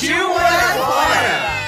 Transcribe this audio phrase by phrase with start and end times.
[0.00, 1.60] Partiu morar fora!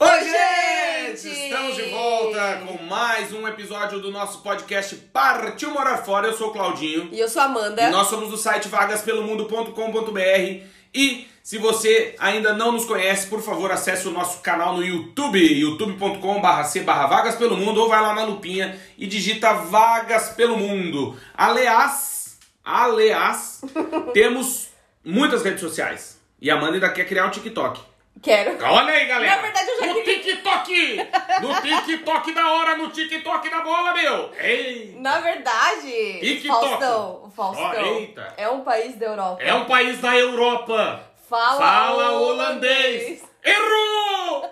[0.00, 1.28] Oi, gente!
[1.28, 6.26] Estamos de volta com mais um episódio do nosso podcast Partiu Morar Fora.
[6.26, 7.10] Eu sou o Claudinho.
[7.12, 7.82] E eu sou a Amanda.
[7.82, 10.66] E nós somos do site vagaspelomundo.com.br.
[10.92, 15.38] E se você ainda não nos conhece, por favor, acesse o nosso canal no YouTube,
[15.40, 21.18] youtube.com.br Vagas pelo Mundo, ou vai lá na lupinha e digita Vagas pelo Mundo.
[21.34, 23.62] Aliás, aliás,
[24.12, 24.68] temos
[25.02, 26.20] muitas redes sociais.
[26.38, 27.80] E a Amanda ainda quer criar um TikTok.
[28.22, 28.62] Quero.
[28.66, 29.36] Olha aí, galera.
[29.36, 30.96] Na verdade, eu já No queria- TikTok!
[31.40, 34.30] No TikTok da hora, no TikTok da bola, meu!
[34.38, 34.96] Ei!
[35.00, 36.68] Na verdade, TikTok.
[36.68, 38.34] Faustão, Faustão Ó, eita.
[38.36, 39.42] é um país da Europa.
[39.42, 41.07] É um país da Europa.
[41.28, 43.22] Fala, Fala holandês.
[43.44, 44.44] Errou!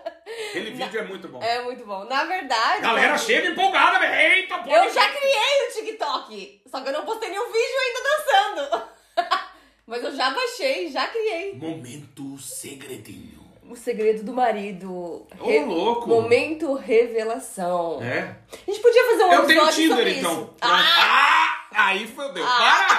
[0.50, 1.42] Aquele vídeo é muito bom.
[1.42, 2.05] É muito bom.
[2.05, 4.34] Na verdade, Galera chega empolgada, velho.
[4.36, 4.70] Eita, pô.
[4.70, 6.62] eu já criei o TikTok.
[6.70, 8.82] Só que eu não postei nenhum vídeo ainda dançando.
[9.86, 11.54] Mas eu já baixei, já criei.
[11.54, 13.47] Momento segredinho.
[13.70, 15.27] O segredo do marido.
[15.41, 16.08] Ô, louco.
[16.08, 18.00] Momento revelação.
[18.02, 18.36] É?
[18.52, 20.32] A gente podia fazer um Eu tenho episódio Tinder, sobre então.
[20.32, 20.41] isso.
[20.42, 20.56] Pronto.
[20.60, 21.66] Ah!
[21.74, 22.44] Ah, aí fodeu.
[22.47, 22.58] Ah.
[22.58, 22.95] Para!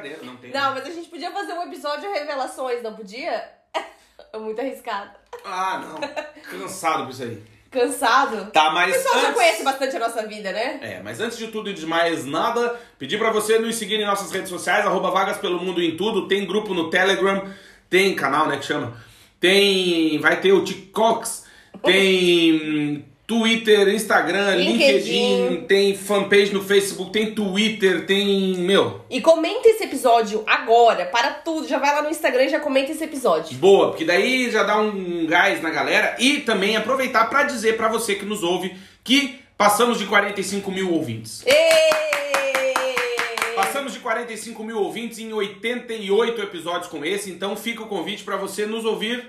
[0.00, 0.50] Brincadeira, não tem.
[0.52, 3.44] Não, mas a gente podia fazer um episódio revelações, não podia?
[4.32, 5.10] É muito arriscado.
[5.44, 6.00] Ah, não.
[6.60, 7.42] Cansado por isso aí.
[7.70, 8.50] Cansado?
[8.52, 10.78] Tá, O mas pessoal já antes- conhece bastante a nossa vida, né?
[10.82, 14.04] É, mas antes de tudo e de mais nada, pedir pra você nos seguir em
[14.06, 16.26] nossas redes sociais, arroba Vagas Pelo Mundo em tudo.
[16.28, 17.48] Tem grupo no Telegram,
[17.90, 18.96] tem canal, né, que chama.
[19.40, 21.46] Tem, vai ter o TikToks,
[21.84, 25.38] tem Twitter, Instagram, LinkedIn.
[25.46, 31.30] LinkedIn, tem fanpage no Facebook, tem Twitter, tem, meu, E comenta esse episódio agora, para
[31.30, 31.66] tudo.
[31.66, 33.56] Já vai lá no Instagram e já comenta esse episódio.
[33.56, 36.16] boa, porque daí já dá um gás na galera.
[36.18, 40.92] E também aproveitar pra dizer pra você que nos ouve que passamos de 45 mil
[40.92, 41.42] ouvintes.
[41.46, 41.94] Êêêê!
[43.54, 48.36] Passamos de 45 mil ouvintes em 88 episódios com esse, então fica o convite para
[48.36, 49.24] você nos ouvir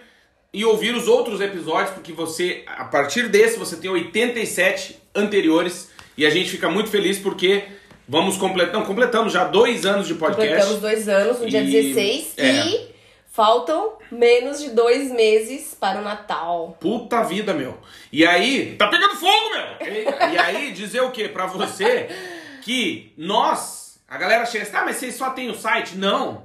[0.55, 6.25] e ouvir os outros episódios, porque você, a partir desse, você tem 87 anteriores e
[6.25, 7.63] a gente fica muito feliz porque
[8.07, 10.47] vamos completar, não, completamos já dois anos de podcast.
[10.55, 12.33] Completamos dois anos, no dia E- 16.
[12.37, 12.51] é.
[12.67, 12.95] E
[13.33, 16.77] faltam menos de dois meses para o Natal.
[16.79, 17.77] Puta vida, meu.
[18.09, 19.87] E aí, tá pegando fogo, meu.
[19.89, 22.07] E, e aí, dizer o quê pra você
[22.61, 25.97] que nós, a galera chega assim, ah, mas vocês só tem o site?
[25.97, 26.44] Não.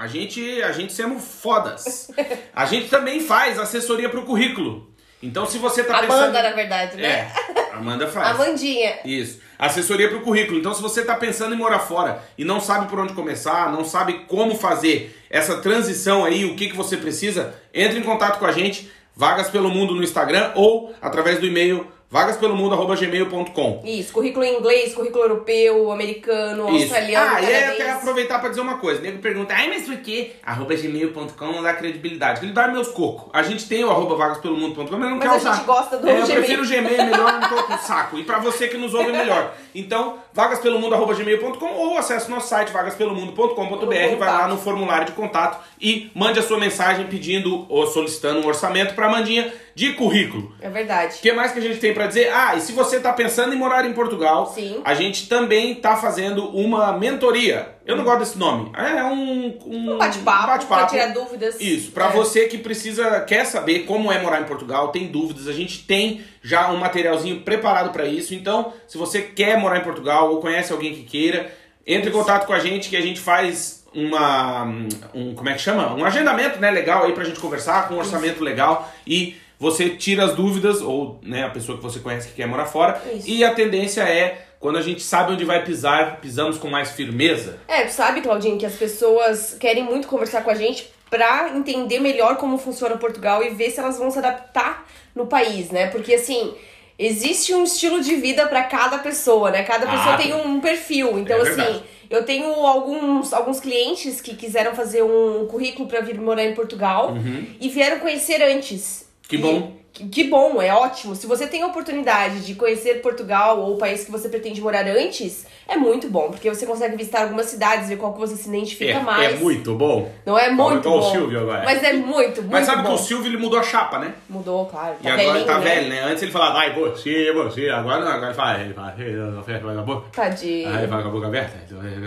[0.00, 2.10] A gente, a gente somos fodas.
[2.56, 4.90] A gente também faz assessoria pro currículo.
[5.22, 6.32] Então, se você tá Amanda, pensando...
[6.32, 7.06] na verdade, né?
[7.06, 8.28] É, Amanda faz.
[8.28, 9.00] Amandinha.
[9.04, 9.42] Isso.
[9.58, 10.58] Assessoria para o currículo.
[10.58, 13.84] Então, se você está pensando em morar fora e não sabe por onde começar, não
[13.84, 18.46] sabe como fazer essa transição aí, o que, que você precisa, entre em contato com
[18.46, 23.82] a gente, Vagas Pelo Mundo no Instagram ou através do e-mail vagaspelomundo.gmail.com.
[23.84, 26.82] Isso, currículo em inglês, currículo europeu, americano, Isso.
[26.84, 27.82] australiano, Ah, e aí canadense.
[27.82, 29.00] até aproveitar pra dizer uma coisa.
[29.00, 32.44] O nego pergunta, ai, mas por que arroba gmail.com não dá credibilidade?
[32.44, 33.30] Ele dá meus cocos.
[33.32, 35.54] A gente tem o arroba vagaspelomundo.com, mas não Mas quer a usar.
[35.54, 36.34] gente gosta do é, Eu Gmail.
[36.38, 38.18] prefiro o Gmail, é melhor, não tô com saco.
[38.18, 39.54] E pra você que nos ouve, melhor.
[39.74, 46.10] Então, vagaspelomundo.gmail.com ou acesse o nosso site vagaspelomundo.com.br, vai lá no formulário de contato e
[46.14, 50.54] mande a sua mensagem pedindo ou solicitando um orçamento pra Mandinha de currículo.
[50.60, 51.16] É verdade.
[51.16, 52.30] O que mais que a gente tem pra dizer?
[52.32, 54.80] Ah, e se você tá pensando em morar em Portugal, Sim.
[54.84, 57.76] a gente também tá fazendo uma mentoria.
[57.86, 58.70] Eu não gosto desse nome.
[58.76, 60.66] É um um, Um bate-papo, bate-papo.
[60.66, 61.60] pra tirar dúvidas.
[61.60, 62.10] Isso, pra É.
[62.12, 66.22] você que precisa, quer saber como é morar em Portugal, tem dúvidas, a gente tem
[66.42, 68.34] já um materialzinho preparado pra isso.
[68.34, 71.52] Então, se você quer morar em Portugal ou conhece alguém que queira,
[71.86, 74.64] entre em contato com a gente que a gente faz uma
[75.12, 75.92] um como é que chama?
[75.94, 80.24] Um agendamento, né, legal aí pra gente conversar, com um orçamento legal e você tira
[80.24, 83.00] as dúvidas ou, né, a pessoa que você conhece que quer morar fora.
[83.14, 83.28] Isso.
[83.28, 87.58] E a tendência é quando a gente sabe onde vai pisar, pisamos com mais firmeza.
[87.68, 92.36] É, sabe, Claudinho, que as pessoas querem muito conversar com a gente pra entender melhor
[92.36, 95.88] como funciona Portugal e ver se elas vão se adaptar no país, né?
[95.88, 96.54] Porque assim,
[96.98, 99.62] existe um estilo de vida pra cada pessoa, né?
[99.62, 101.18] Cada pessoa Ah, tem um perfil.
[101.18, 106.18] Então, É assim, eu tenho alguns, alguns clientes que quiseram fazer um currículo pra vir
[106.20, 107.14] morar em Portugal
[107.60, 109.09] e vieram conhecer antes.
[109.30, 109.72] Que E- bom.
[109.92, 111.14] que, que bom, é ótimo.
[111.16, 114.86] Se você tem a oportunidade de conhecer Portugal ou o país que você pretende morar
[114.86, 118.48] antes, é muito bom, porque você consegue visitar algumas cidades, ver qual que você se
[118.48, 119.34] identifica É, mais.
[119.34, 120.10] é muito bom.
[120.24, 121.10] Não é muito Igual o bom.
[121.12, 121.62] Silvio agora.
[121.64, 122.88] Mas é muito, muito Mas sabe bom.
[122.88, 124.14] que o Silvio ele mudou a chapa, né?
[124.28, 124.94] Mudou, claro.
[125.00, 126.10] E Tá agora ele tá velhinho, velho, né?
[126.10, 127.68] Antes ele falava, vai, você, você.
[127.68, 130.06] Agora não, agora ele fala, ele fala, "Ei, não, fecha a boca.
[130.12, 130.68] Tadinho.
[130.68, 131.58] Aí ele fala com a boca aberta.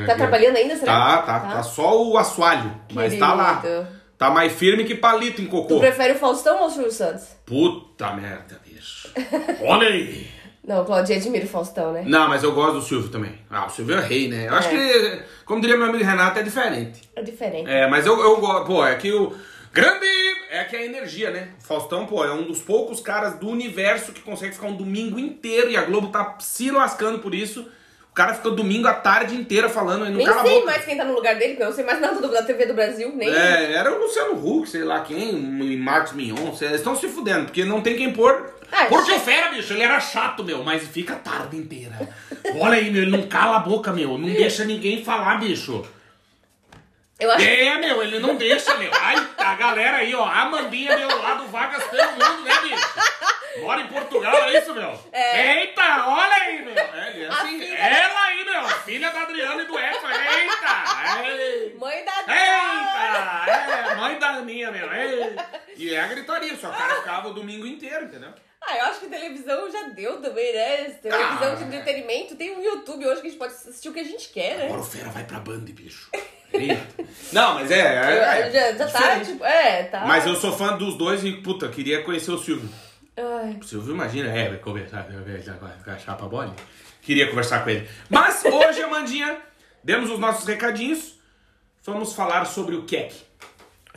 [0.07, 0.93] Tá trabalhando ainda, será?
[0.93, 2.71] Tá, tá, tá, só o assoalho.
[2.93, 3.61] Mas tá lá.
[4.17, 5.79] Tá mais firme que palito em Tu cocô.
[5.79, 7.23] prefere o Faustão ou o Silvio Santos?
[7.45, 9.09] Puta merda, bicho.
[9.61, 10.27] Olha aí.
[10.65, 12.03] Não, Claudinha admira o Faustão, né?
[12.07, 13.37] Não, mas eu gosto do Silvio também.
[13.49, 14.47] Ah, o Silvio é rei, né?
[14.47, 14.71] Eu acho É.
[15.17, 17.01] que, como diria meu amigo Renato, é diferente.
[17.15, 17.69] É diferente.
[17.69, 18.65] É, mas eu, eu gosto.
[18.67, 19.35] Pô, é que o.
[19.73, 20.05] Grande!
[20.51, 21.49] É que a energia, né?
[21.61, 25.19] O Faustão, pô, é um dos poucos caras do universo que consegue ficar um domingo
[25.19, 27.67] inteiro e a Globo tá se lascando por isso.
[28.13, 31.03] O cara fica o domingo a tarde inteira falando não Nem sei mais quem tá
[31.03, 33.27] no lugar dele, porque eu não sei mais nada do- da TV do Brasil, nem.
[33.27, 37.45] É, era o Luciano Huck, sei lá quem, e Marcos Mion, eles estão se fudendo,
[37.45, 38.53] porque não tem quem pôr.
[38.71, 42.07] Ah, porque o Fera, bicho, ele era chato, meu, mas fica a tarde inteira.
[42.59, 45.83] Olha aí, meu, ele não cala a boca, meu, não deixa ninguém falar, bicho.
[47.19, 47.41] Acho.
[47.43, 48.91] É, meu, ele não deixa, meu.
[48.93, 52.89] Ai, a galera aí, ó, a Amandinha, meu, lá do Vagas pelo mundo, né, bicho?
[53.61, 54.99] Mora em Portugal, é isso, meu?
[55.11, 55.59] É.
[55.61, 56.77] Eita, olha aí, meu.
[56.77, 61.27] É, é assim, filha- ela aí, meu, filha da Adriana e do Edson, eita.
[61.27, 61.75] Ei.
[61.79, 63.91] Mãe da Eita!
[63.91, 64.91] É, mãe da Aninha, meu.
[64.93, 65.35] Ei.
[65.77, 68.29] E é a gritaria, só o cara ficava o domingo inteiro, entendeu?
[68.65, 70.77] Ah, eu acho que televisão já deu também, né?
[71.01, 71.55] Televisão Ah.
[71.55, 72.35] de entretenimento.
[72.35, 74.65] Tem um YouTube hoje que a gente pode assistir o que a gente quer, né?
[74.65, 76.09] Agora o Fera vai pra Band, bicho.
[77.33, 77.79] Não, mas é.
[77.79, 80.01] é, é já, já tá, tipo, é, tá.
[80.05, 82.69] Mas eu sou fã dos dois e, puta, queria conhecer o Silvio.
[83.15, 83.57] Ai.
[83.61, 85.07] O Silvio, imagina, é, vai conversar,
[85.83, 86.55] com a- chapa bola.
[87.01, 87.87] Queria conversar com ele.
[88.09, 89.37] Mas hoje, Amandinha,
[89.83, 91.19] demos os nossos recadinhos.
[91.83, 93.13] Vamos falar sobre o Keck.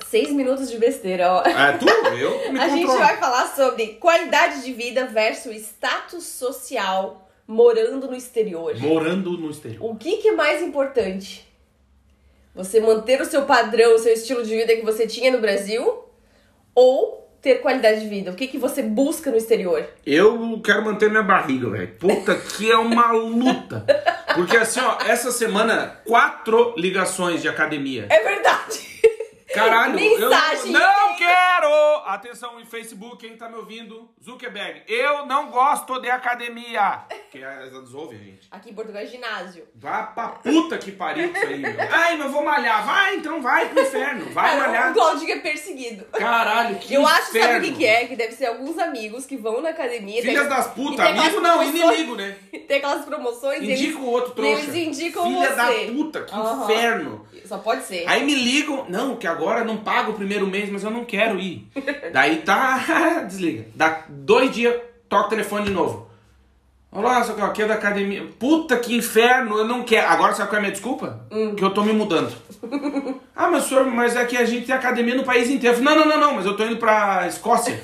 [0.06, 1.38] Seis minutos de besteira, ó.
[1.46, 1.88] Ah, tu?
[1.88, 2.98] Eu me A gente controlo.
[3.06, 8.76] vai falar sobre qualidade de vida versus status social morando no exterior.
[8.78, 9.90] Morando no exterior.
[9.90, 11.46] O que, que é mais importante?
[12.54, 16.04] Você manter o seu padrão, o seu estilo de vida que você tinha no Brasil?
[16.74, 18.30] Ou ter qualidade de vida?
[18.30, 19.86] O que, que você busca no exterior?
[20.04, 21.88] Eu quero manter minha barriga, velho.
[21.98, 23.84] Puta que é uma luta.
[24.34, 28.06] Porque assim, ó, essa semana, quatro ligações de academia.
[28.10, 28.95] É verdade!
[29.56, 30.72] Caralho, Mensagem.
[30.72, 31.96] eu não quero!
[32.06, 37.00] Atenção em Facebook, quem tá me ouvindo, Zuckerberg, eu não gosto de academia.
[37.30, 38.46] Que elas ouvem, gente.
[38.50, 39.66] Aqui em Portugal é ginásio.
[39.74, 41.74] Vá pra puta que pariu isso aí, meu.
[41.90, 42.84] Ai, mas eu vou malhar.
[42.86, 44.26] Vai, então vai pro inferno.
[44.32, 44.90] Vai Cara, malhar.
[44.90, 46.04] o Claudinho é perseguido.
[46.06, 47.64] Caralho, que Eu acho, sabe o inferno.
[47.66, 48.06] que, que é?
[48.06, 50.22] Que deve ser alguns amigos que vão na academia.
[50.22, 52.36] Filhas tem- das putas, amigo não, inimigo, né?
[52.66, 54.62] Tem aquelas promoções Indica o outro trouxa.
[54.62, 55.54] eles indicam Filha você.
[55.86, 56.64] da puta, que Aham.
[56.64, 57.26] inferno.
[57.46, 58.04] Só pode ser.
[58.06, 61.38] Aí me ligam, não, que agora não pago o primeiro mês, mas eu não quero
[61.38, 61.68] ir.
[62.12, 63.66] Daí tá, desliga.
[63.74, 64.74] Dá dois dias,
[65.08, 66.06] toca o telefone de novo.
[66.90, 68.26] Olá, só que aqui é da academia.
[68.38, 70.08] Puta que inferno, eu não quero.
[70.08, 71.20] Agora sabe qual é a minha desculpa?
[71.30, 71.54] Hum.
[71.54, 72.32] Que eu tô me mudando.
[73.36, 75.76] ah, mas senhor, mas é que a gente tem academia no país inteiro.
[75.76, 77.78] Falei, não, não, não, não, mas eu tô indo pra Escócia.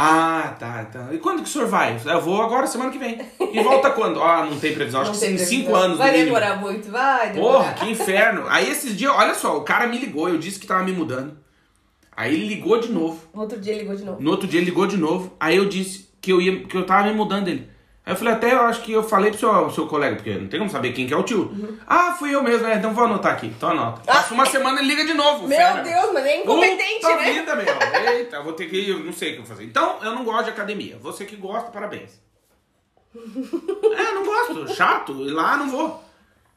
[0.00, 1.08] Ah, tá, tá.
[1.12, 2.00] E quando que o senhor vai?
[2.06, 3.18] Eu vou agora, semana que vem.
[3.52, 4.22] E volta quando?
[4.22, 5.92] Ah, não tem previsão, acho Não que em cinco anos.
[5.92, 7.58] no Vai demorar muito, vai demorar.
[7.58, 8.44] Porra, que inferno.
[8.48, 11.36] Aí esses dias, olha só, o cara me ligou, eu disse que tava me mudando.
[12.16, 13.20] Aí ele ligou de novo.
[13.34, 14.22] No outro dia ligou de novo.
[14.22, 15.34] No outro dia ele ligou de novo.
[15.40, 17.68] Aí eu disse que eu ia, que eu tava me mudando ele.
[18.08, 20.48] Aí eu falei, até eu acho que eu falei pro seu, seu colega, porque não
[20.48, 21.40] tem como saber quem que é o tio.
[21.52, 21.76] Uhum.
[21.86, 22.76] Ah, fui eu mesmo, né?
[22.76, 23.48] Então vou anotar aqui.
[23.48, 24.00] Então anota.
[24.00, 25.44] Passa uma semana ele liga de novo.
[25.44, 25.48] Ah.
[25.48, 25.82] Meu fera.
[25.82, 27.32] Deus, mas é incompetente, Puta né?
[27.32, 27.66] vida, meu.
[28.14, 29.64] Eita, eu vou ter que ir, eu não sei o que eu vou fazer.
[29.68, 30.96] Então, eu não gosto de academia.
[31.02, 32.18] Você que gosta, parabéns.
[33.14, 34.74] é, não gosto.
[34.74, 35.12] Chato.
[35.26, 36.02] E lá não vou.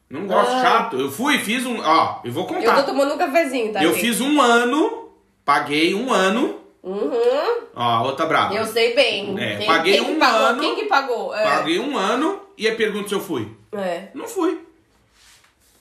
[0.08, 0.62] Não gosto, Ah.
[0.62, 0.96] chato.
[0.98, 1.78] Eu fui, fiz um.
[1.84, 2.76] Ó, eu vou Eu contar.
[2.76, 3.84] tô tomando um cafezinho, tá?
[3.84, 4.00] Eu gente?
[4.00, 5.10] fiz um ano,
[5.44, 6.61] paguei um ano.
[6.82, 7.66] Uhum.
[7.74, 8.54] Ó, outra brava.
[8.54, 9.38] Eu sei bem.
[9.38, 10.60] É, quem, paguei quem que um ano.
[10.60, 11.34] Quem que pagou?
[11.34, 11.44] É.
[11.44, 13.48] Paguei um ano e aí pergunta se eu fui.
[13.72, 14.08] É.
[14.14, 14.60] Não fui.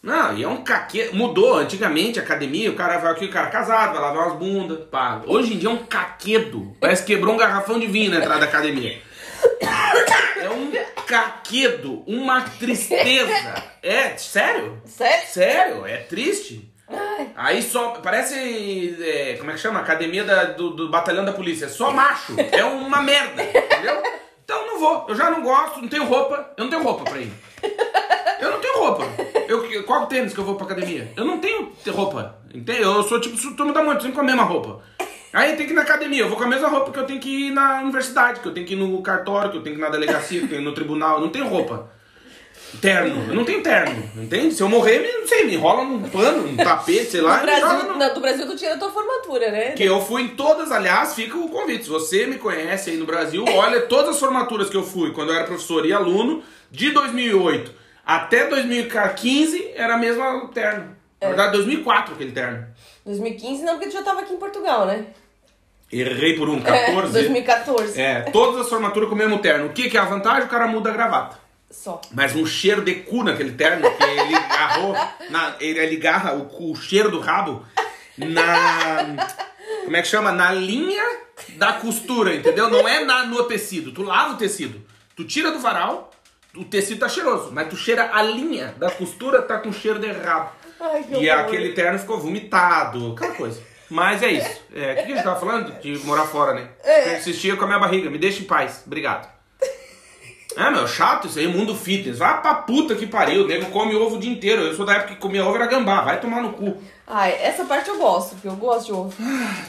[0.01, 1.15] Não, e é um caquedo.
[1.15, 1.57] Mudou.
[1.57, 5.21] Antigamente, a academia, o cara vai aqui, o cara casado, vai lavar umas bundas, pá.
[5.25, 6.75] Hoje em dia é um caquedo.
[6.79, 9.01] Parece que quebrou um garrafão de vinho na entrada da academia.
[10.39, 10.71] É um
[11.05, 13.71] caquedo, uma tristeza.
[13.83, 14.81] É, sério?
[14.85, 15.27] Sério?
[15.27, 16.71] Sério, é triste.
[17.35, 17.89] Aí só.
[18.03, 18.95] Parece.
[19.01, 19.79] é, como é que chama?
[19.79, 21.67] Academia da- do, do batalhão da polícia.
[21.69, 22.35] Só macho.
[22.51, 23.43] É uma merda.
[23.43, 24.01] Entendeu?
[24.43, 25.05] Então não vou.
[25.09, 26.51] Eu já não gosto, não tenho roupa.
[26.57, 27.31] Eu não tenho roupa pra ir.
[28.39, 29.03] Eu não tenho roupa.
[29.47, 31.11] Eu, qual tênis que eu vou pra academia?
[31.15, 32.37] Eu não tenho roupa.
[32.53, 32.81] Entende?
[32.81, 34.81] Eu sou tipo turma da muito, sempre com a mesma roupa.
[35.33, 37.19] Aí tem que ir na academia, eu vou com a mesma roupa que eu tenho
[37.21, 39.81] que ir na universidade, que eu tenho que ir no cartório, que eu tenho que
[39.81, 41.15] ir na delegacia, que eu tenho que ir no tribunal.
[41.15, 41.89] Eu não tenho roupa.
[42.79, 43.27] Terno.
[43.29, 44.53] Eu não tenho terno, entende?
[44.55, 47.37] Se eu morrer, me- não sei, me enrola num pano, num tapete, sei lá.
[47.37, 49.71] Do Brasil, no- do Brasil tu tira a tua formatura, né?
[49.71, 51.83] Que eu fui em todas, aliás, fica o convite.
[51.83, 55.29] Se você me conhece aí no Brasil, olha todas as formaturas que eu fui quando
[55.31, 57.73] eu era professor e aluno, de 2008
[58.05, 60.95] até 2015 era a mesma terno.
[61.21, 62.65] Na verdade, 2004 aquele terno.
[63.05, 65.05] 2015 não, porque tu já tava aqui em Portugal, né?
[65.91, 67.11] Errei por um, É, 14.
[67.13, 67.99] 2014.
[68.01, 69.65] É, todas as formaturas com o mesmo terno.
[69.67, 70.43] O que, que é a vantagem?
[70.43, 71.37] O cara muda a gravata.
[71.71, 71.99] Só.
[72.11, 74.93] Mas um cheiro de cu naquele terno, que ele agarrou,
[75.29, 77.65] na, ele, ele agarra o, cu- o cheiro do rabo
[78.17, 79.15] na.
[79.85, 80.31] Como é que chama?
[80.31, 81.03] Na linha
[81.57, 82.69] da costura, entendeu?
[82.69, 83.91] Não é na, no tecido.
[83.91, 84.81] Tu lava o tecido.
[85.15, 86.11] Tu tira do varal,
[86.55, 87.51] o tecido tá cheiroso.
[87.51, 90.51] Mas tu cheira a linha da costura, tá com cheiro de rabo.
[90.79, 91.45] Ai, E horror.
[91.45, 93.61] aquele terno ficou vomitado, aquela coisa.
[93.89, 94.61] Mas é isso.
[94.73, 95.79] É, o que, que a gente tava falando?
[95.81, 96.69] De morar fora, né?
[96.83, 97.13] É.
[97.13, 98.09] Eu insistia com a minha barriga.
[98.09, 98.83] Me deixa em paz.
[98.85, 99.27] Obrigado.
[100.57, 102.17] É, meu, chato isso aí, mundo fitness.
[102.17, 103.43] Vai pra puta que pariu.
[103.43, 104.61] O nego come ovo o dia inteiro.
[104.63, 106.01] Eu sou da época que comia ovo era gambá.
[106.01, 106.77] Vai tomar no cu.
[107.07, 109.13] Ai, essa parte eu gosto, porque eu gosto de ovo.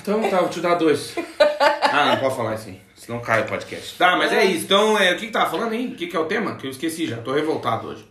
[0.01, 1.15] Então tá, vou te dar dois.
[1.83, 2.81] ah, não pode falar assim.
[2.97, 3.97] Senão cai o podcast.
[3.99, 4.65] Tá, mas é isso.
[4.65, 5.89] Então, é, o que que tava falando aí?
[5.89, 6.55] O que que é o tema?
[6.57, 7.17] Que eu esqueci já.
[7.17, 8.07] Tô revoltado hoje.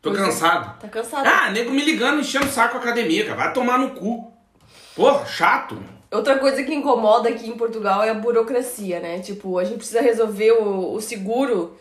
[0.00, 0.24] Tô Pois é.
[0.26, 0.80] cansado.
[0.80, 1.26] Tá cansado.
[1.26, 3.36] Ah, nego me ligando, enchendo o saco a academia, cara.
[3.36, 4.32] Vai tomar no cu.
[4.96, 5.80] Porra, chato.
[6.10, 9.20] Outra coisa que incomoda aqui em Portugal é a burocracia, né?
[9.20, 11.78] Tipo, a gente precisa resolver o, o seguro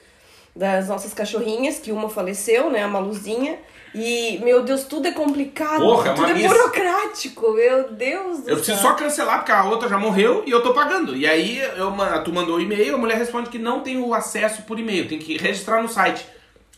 [0.55, 2.83] das nossas cachorrinhas, que uma faleceu, né?
[2.83, 3.57] A Maluzinha.
[3.93, 5.81] E, meu Deus, tudo é complicado.
[5.81, 6.47] Porra, é tudo é miss.
[6.47, 8.89] burocrático, meu Deus do Eu preciso céu.
[8.89, 11.15] só cancelar porque a outra já morreu e eu tô pagando.
[11.15, 11.93] E aí eu,
[12.23, 15.19] tu mandou o e-mail, a mulher responde que não tem o acesso por e-mail, tem
[15.19, 16.25] que registrar no site.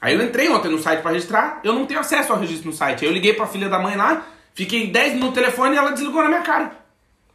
[0.02, 2.76] Aí eu entrei ontem no site pra registrar, eu não tenho acesso ao registro no
[2.76, 3.04] site.
[3.06, 4.26] Aí eu liguei pra filha da mãe lá,
[4.56, 6.83] fiquei 10 minutos no telefone e ela desligou na minha cara.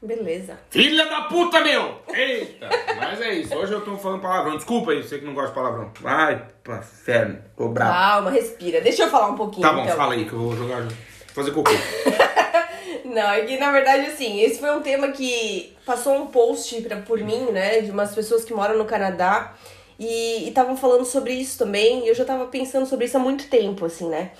[0.00, 0.56] Beleza.
[0.70, 2.00] Filha da puta, meu!
[2.14, 2.68] Eita!
[2.96, 4.56] Mas é isso, hoje eu tô falando palavrão.
[4.56, 5.90] Desculpa aí, você que não gosta de palavrão.
[6.00, 7.92] Vai pra inferno, tô bravo.
[7.92, 8.80] Calma, respira.
[8.80, 9.66] Deixa eu falar um pouquinho.
[9.66, 9.96] tá bom, então.
[9.96, 10.86] fala aí que eu vou jogar.
[11.34, 11.72] Fazer cocô.
[13.04, 16.98] Não, é que na verdade, assim, esse foi um tema que passou um post pra,
[16.98, 19.54] por mim, né, de umas pessoas que moram no Canadá
[19.98, 23.48] e estavam falando sobre isso também, e eu já tava pensando sobre isso há muito
[23.48, 24.30] tempo, assim, né.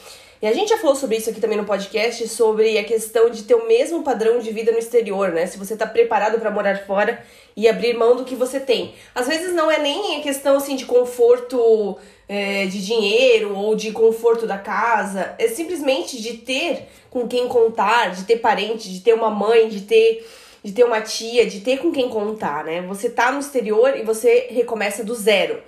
[0.41, 3.43] E a gente já falou sobre isso aqui também no podcast, sobre a questão de
[3.43, 5.47] ter o mesmo padrão de vida no exterior, né?
[5.47, 7.21] Se você tá preparado pra morar fora
[7.57, 8.95] e abrir mão do que você tem.
[9.13, 13.91] Às vezes não é nem a questão, assim, de conforto é, de dinheiro ou de
[13.91, 19.15] conforto da casa, é simplesmente de ter com quem contar, de ter parente, de ter
[19.15, 20.25] uma mãe, de ter
[20.63, 22.83] de ter uma tia, de ter com quem contar, né?
[22.83, 25.63] Você tá no exterior e você recomeça do zero.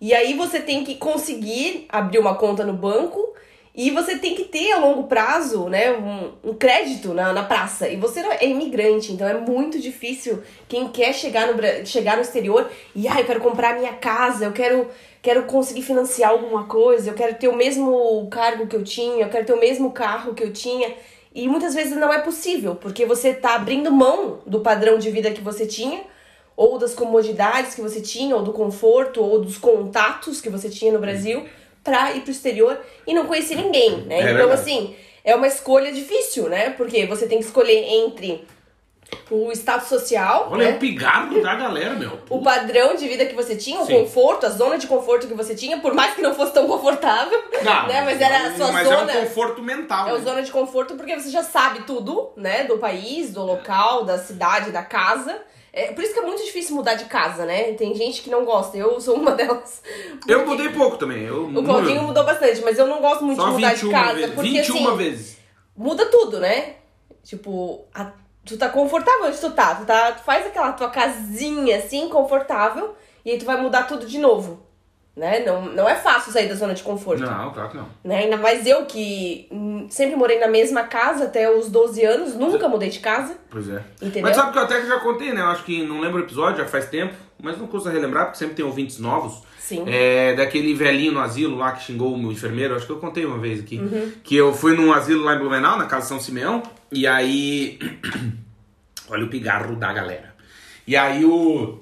[0.00, 3.34] E aí você tem que conseguir abrir uma conta no banco
[3.74, 7.88] e você tem que ter a longo prazo, né, um, um crédito na, na praça.
[7.88, 12.70] E você é imigrante, então é muito difícil quem quer chegar no, chegar no exterior
[12.94, 14.88] e, ah, eu quero comprar minha casa, eu quero,
[15.20, 19.28] quero conseguir financiar alguma coisa, eu quero ter o mesmo cargo que eu tinha, eu
[19.28, 20.94] quero ter o mesmo carro que eu tinha.
[21.34, 25.32] E muitas vezes não é possível, porque você tá abrindo mão do padrão de vida
[25.32, 26.02] que você tinha,
[26.56, 30.92] ou das comodidades que você tinha, ou do conforto, ou dos contatos que você tinha
[30.92, 31.44] no Brasil,
[31.84, 34.16] pra ir pro exterior e não conhecer ninguém, né?
[34.16, 34.60] É então, verdade.
[34.60, 36.70] assim, é uma escolha difícil, né?
[36.70, 38.44] Porque você tem que escolher entre
[39.30, 40.76] o status social, Olha, é né?
[40.76, 42.18] o pigarro da galera, meu.
[42.28, 44.00] O padrão de vida que você tinha, o Sim.
[44.00, 47.42] conforto, a zona de conforto que você tinha, por mais que não fosse tão confortável,
[47.62, 48.02] Não, né?
[48.02, 49.12] Mas era a sua mas zona.
[49.12, 50.08] é um conforto mental.
[50.08, 50.18] É né?
[50.18, 52.64] o zona de conforto porque você já sabe tudo, né?
[52.64, 55.40] Do país, do local, da cidade, da casa.
[55.76, 57.72] É, por isso que é muito difícil mudar de casa, né?
[57.72, 58.76] Tem gente que não gosta.
[58.76, 59.82] Eu sou uma delas.
[60.28, 61.24] Eu mudei pouco também.
[61.24, 63.94] Eu, O Claudinho mudou bastante, mas eu não gosto muito Só de mudar 21 de
[63.94, 64.14] casa.
[64.14, 64.34] vezes.
[64.34, 65.38] Porque 21 assim, vezes.
[65.76, 66.76] muda tudo, né?
[67.24, 68.12] Tipo, a-
[68.44, 69.74] tu tá confortável onde tu tá.
[69.74, 70.12] Tu, tá.
[70.12, 74.64] tu faz aquela tua casinha assim, confortável, e aí tu vai mudar tudo de novo.
[75.16, 75.44] Né?
[75.46, 77.22] Não, não é fácil sair da zona de conforto.
[77.22, 77.86] Não, claro que não.
[78.02, 78.24] Né?
[78.24, 79.48] Ainda mais eu que
[79.88, 83.36] sempre morei na mesma casa até os 12 anos, nunca mudei de casa.
[83.48, 83.80] Pois é.
[84.02, 84.22] Entendeu?
[84.22, 85.40] Mas sabe que eu até já contei, né?
[85.40, 88.38] Eu acho que não lembro o episódio, já faz tempo, mas não custa relembrar, porque
[88.38, 89.42] sempre tem ouvintes novos.
[89.58, 89.84] Sim.
[89.86, 93.24] É, daquele velhinho no asilo lá que xingou o meu enfermeiro, acho que eu contei
[93.24, 93.78] uma vez aqui.
[93.78, 94.12] Uhum.
[94.22, 97.78] Que eu fui num asilo lá em Blumenau, na casa São Simeão, e aí.
[99.08, 100.34] Olha o pigarro da galera.
[100.86, 101.78] E aí o.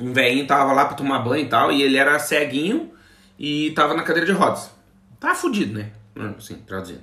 [0.00, 2.90] Um velhinho tava lá pra tomar banho e tal, e ele era ceguinho
[3.38, 4.70] e tava na cadeira de rodas.
[5.18, 5.90] Tava fudido, né?
[6.36, 7.02] Assim, traduzindo.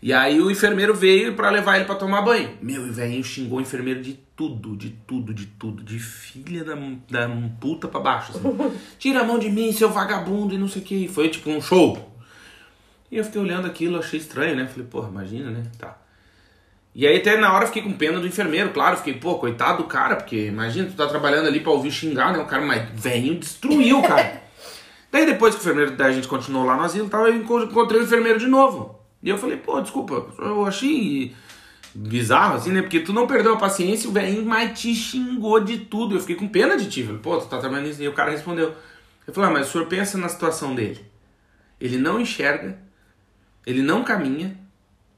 [0.00, 2.56] E aí o enfermeiro veio pra levar ele pra tomar banho.
[2.62, 5.82] Meu, e o velhinho xingou o enfermeiro de tudo, de tudo, de tudo.
[5.82, 7.28] De filha da, da
[7.60, 8.78] puta pra baixo, assim.
[8.98, 11.08] Tira a mão de mim, seu vagabundo, e não sei o que.
[11.08, 12.14] Foi tipo um show.
[13.10, 14.66] E eu fiquei olhando aquilo, achei estranho, né?
[14.66, 15.64] Falei, porra, imagina, né?
[15.78, 15.97] Tá.
[16.98, 19.84] E aí até na hora eu fiquei com pena do enfermeiro, claro, fiquei, pô, coitado
[19.84, 22.40] do cara, porque imagina, tu tá trabalhando ali pra ouvir xingar, né?
[22.40, 24.42] O cara, mas velho destruiu, cara.
[25.12, 28.00] Daí depois que o enfermeiro, daí a gente continuou lá no asilo tal, eu encontrei
[28.00, 28.98] o enfermeiro de novo.
[29.22, 31.36] E eu falei, pô, desculpa, eu achei
[31.94, 32.82] bizarro assim, né?
[32.82, 36.16] Porque tu não perdeu a paciência, o velhinho mais te xingou de tudo.
[36.16, 37.04] Eu fiquei com pena de ti.
[37.04, 38.02] Falei, pô, tu tá trabalhando nisso.
[38.02, 38.74] E o cara respondeu.
[39.24, 41.00] Eu falei, ah, mas o senhor pensa na situação dele.
[41.80, 42.76] Ele não enxerga,
[43.64, 44.58] ele não caminha,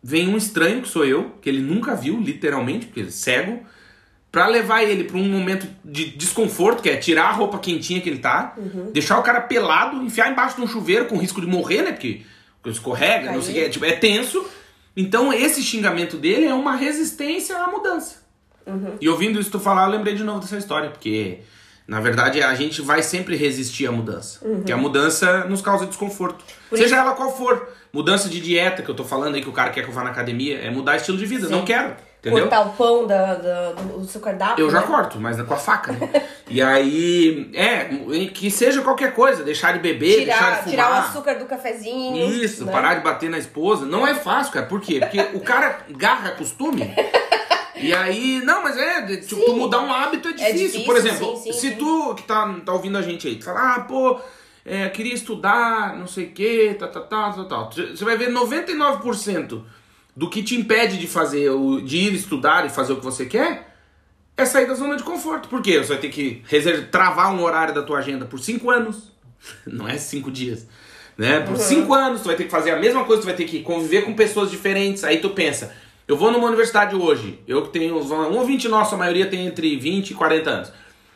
[0.02, 3.61] vem um estranho que sou eu, que ele nunca viu, literalmente, porque ele é cego,
[4.33, 8.09] para levar ele para um momento de desconforto, que é tirar a roupa quentinha que
[8.09, 8.90] ele tá, uhum.
[8.92, 11.92] deixar o cara pelado, enfiar embaixo de um chuveiro com risco de morrer, né?
[11.92, 12.23] Porque
[12.66, 14.45] escorrega, não sei o que, é, tipo, é tenso.
[14.97, 18.23] Então esse xingamento dele é uma resistência à mudança.
[18.66, 18.95] Uhum.
[19.00, 21.40] E ouvindo isso tu falar, eu lembrei de novo dessa história, porque
[21.88, 24.47] na verdade a gente vai sempre resistir à mudança.
[24.47, 24.57] Uhum.
[24.57, 26.45] Porque a mudança nos causa desconforto.
[26.69, 27.02] Por Seja isso...
[27.02, 27.69] ela qual for.
[27.92, 30.04] Mudança de dieta que eu tô falando aí, que o cara quer que eu vá
[30.04, 31.47] na academia, é mudar estilo de vida.
[31.47, 31.52] Sim.
[31.52, 31.94] Não quero.
[32.20, 32.42] Entendeu?
[32.42, 34.62] Cortar o pão da, da, do seu cardápio.
[34.62, 34.87] Eu já né?
[34.87, 36.26] corto, mas com a faca, né?
[36.49, 37.85] e aí, é,
[38.26, 40.70] que seja qualquer coisa, deixar de beber, tirar, deixar de fumar.
[40.70, 42.30] Tirar o açúcar do cafezinho.
[42.30, 42.73] Isso, né?
[42.73, 43.87] parar de bater na esposa.
[43.87, 44.66] Não é fácil, cara.
[44.66, 45.00] Por quê?
[45.00, 46.94] Porque o cara garra costume.
[47.82, 50.50] E aí, não, mas é, tipo, tu mudar um hábito é difícil.
[50.50, 53.37] É difícil Por exemplo, sim, sim, se tu que tá, tá ouvindo a gente aí,
[53.37, 54.20] tu fala, ah, pô,
[54.64, 57.62] é, queria estudar, não sei o que, tá, tá, tá, tá.
[57.64, 59.62] Você vai ver 99%
[60.16, 61.50] do que te impede de fazer,
[61.84, 63.74] de ir estudar e fazer o que você quer,
[64.36, 65.48] é sair da zona de conforto.
[65.48, 65.78] Por quê?
[65.78, 69.12] Você vai ter que reservar, travar um horário da tua agenda por 5 anos.
[69.66, 70.66] Não é 5 dias.
[71.16, 71.40] Né?
[71.40, 71.94] Por 5 uhum.
[71.94, 74.14] anos, tu vai ter que fazer a mesma coisa, tu vai ter que conviver com
[74.14, 75.04] pessoas diferentes.
[75.04, 75.74] Aí tu pensa,
[76.08, 79.76] eu vou numa universidade hoje, eu que tenho, um ouvinte nosso, a maioria tem entre
[79.76, 80.72] 20 e 40 anos.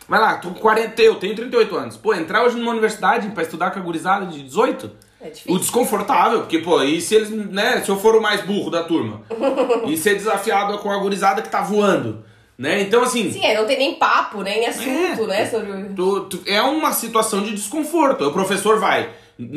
[0.09, 1.97] Vai lá, tô com 40, eu tenho 38 anos.
[1.97, 6.41] Pô, entrar hoje numa universidade para estudar com a gurizada de 18, é o desconfortável,
[6.41, 9.23] porque, pô, e se eles, né, se eu for o mais burro da turma?
[9.89, 12.23] e ser desafiado com a gurizada que tá voando?
[12.57, 12.83] Né?
[12.83, 13.33] Então, assim.
[13.33, 15.47] Sim, é, não tem nem papo, nem assunto, é, né?
[15.47, 15.95] Sobre...
[15.97, 18.25] Tu, tu, é uma situação de desconforto.
[18.25, 19.11] O professor vai,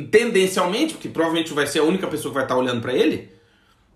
[0.10, 3.30] tendencialmente, porque provavelmente vai ser a única pessoa que vai estar tá olhando para ele,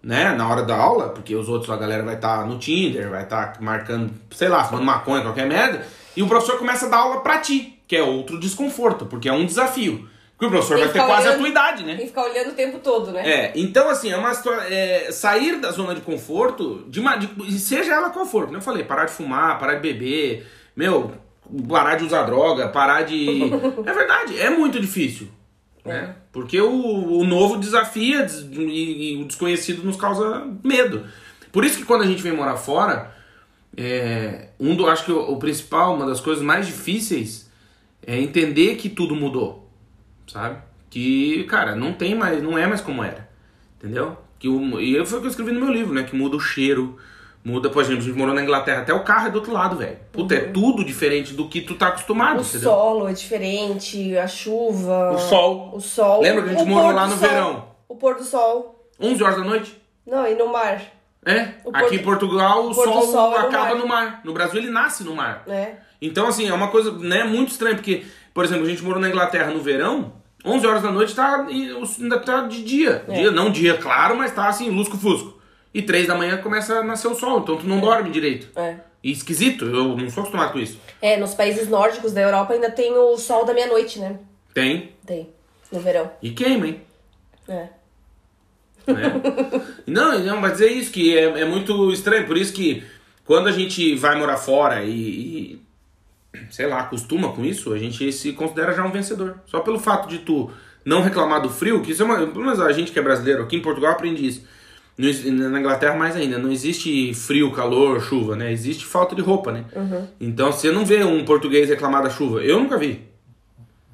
[0.03, 0.35] né?
[0.35, 3.23] Na hora da aula, porque os outros, a galera vai estar tá no Tinder, vai
[3.23, 5.87] estar tá marcando, sei lá, fumando maconha, qualquer merda.
[6.15, 9.33] E o professor começa a dar aula pra ti, que é outro desconforto, porque é
[9.33, 10.09] um desafio.
[10.41, 11.91] Porque o professor vai ter quase olhando, a tua idade, né?
[11.91, 13.29] Tem que ficar olhando o tempo todo, né?
[13.29, 14.31] É, então assim, é uma
[14.67, 18.83] é, sair da zona de conforto, de de, seja ela qual for, como eu falei,
[18.83, 21.11] parar de fumar, parar de beber, meu,
[21.69, 23.43] parar de usar droga, parar de.
[23.85, 25.27] é verdade, é muito difícil.
[25.85, 25.89] É.
[25.89, 26.15] Né?
[26.31, 31.05] Porque o, o novo desafia e, e, o desconhecido nos causa medo.
[31.51, 33.13] Por isso que quando a gente vem morar fora,
[33.77, 37.49] é, um do, acho que o, o principal, uma das coisas mais difíceis
[38.05, 39.69] é entender que tudo mudou,
[40.27, 40.57] sabe?
[40.89, 43.29] Que, cara, não tem mais, não é mais como era,
[43.77, 44.17] entendeu?
[44.37, 46.03] Que o, e foi o que eu escrevi no meu livro, né?
[46.03, 46.97] Que muda o cheiro,
[47.43, 49.77] muda, por exemplo, a gente morou na Inglaterra, até o carro é do outro lado,
[49.77, 49.97] velho.
[50.11, 50.49] Puta, é uhum.
[50.49, 52.69] é tudo diferente do que tu tá acostumado, o entendeu?
[52.69, 55.13] solo é diferente, a chuva.
[55.13, 55.71] O sol.
[55.75, 56.21] O sol.
[56.21, 57.29] Lembra que a gente morou lá no sol.
[57.29, 57.67] verão?
[57.87, 58.89] O pôr do sol.
[58.99, 59.81] 11 horas da noite?
[60.05, 60.81] Não, e no mar.
[61.25, 64.05] É, aqui em Portugal o, o sol, sol acaba no mar.
[64.05, 64.21] no mar.
[64.25, 65.43] No Brasil ele nasce no mar.
[65.47, 65.75] É.
[66.01, 68.03] Então, assim, é uma coisa né, muito estranha, porque,
[68.33, 72.19] por exemplo, a gente morou na Inglaterra no verão, 11 horas da noite tá, ainda
[72.19, 73.05] tá de dia.
[73.07, 73.13] É.
[73.13, 73.31] dia.
[73.31, 75.39] Não dia claro, mas tá assim, lusco-fusco.
[75.73, 77.81] E 3 da manhã começa a nascer o sol, então tu não é.
[77.81, 78.49] dorme direito.
[78.59, 78.75] É.
[79.03, 80.79] E esquisito, eu não sou acostumado com isso.
[81.01, 84.19] É, nos países nórdicos da Europa ainda tem o sol da meia-noite, né?
[84.53, 84.91] Tem.
[85.05, 85.29] Tem,
[85.71, 86.11] no verão.
[86.21, 86.81] E queima, hein?
[87.47, 87.67] É.
[88.87, 89.13] Né?
[89.85, 92.25] não, não, mas é isso que é, é, muito estranho.
[92.25, 92.83] Por isso que
[93.25, 95.61] quando a gente vai morar fora e, e,
[96.49, 99.39] sei lá, acostuma com isso, a gente se considera já um vencedor.
[99.45, 100.51] Só pelo fato de tu
[100.83, 102.15] não reclamar do frio, que isso é uma.
[102.27, 104.43] Pelo menos a gente que é brasileiro aqui em Portugal aprende isso.
[104.97, 108.51] Na Inglaterra mais ainda, não existe frio, calor, chuva, né?
[108.51, 109.65] Existe falta de roupa, né?
[109.75, 110.07] Uhum.
[110.19, 112.43] Então você não vê um português reclamar da chuva.
[112.43, 113.09] Eu nunca vi.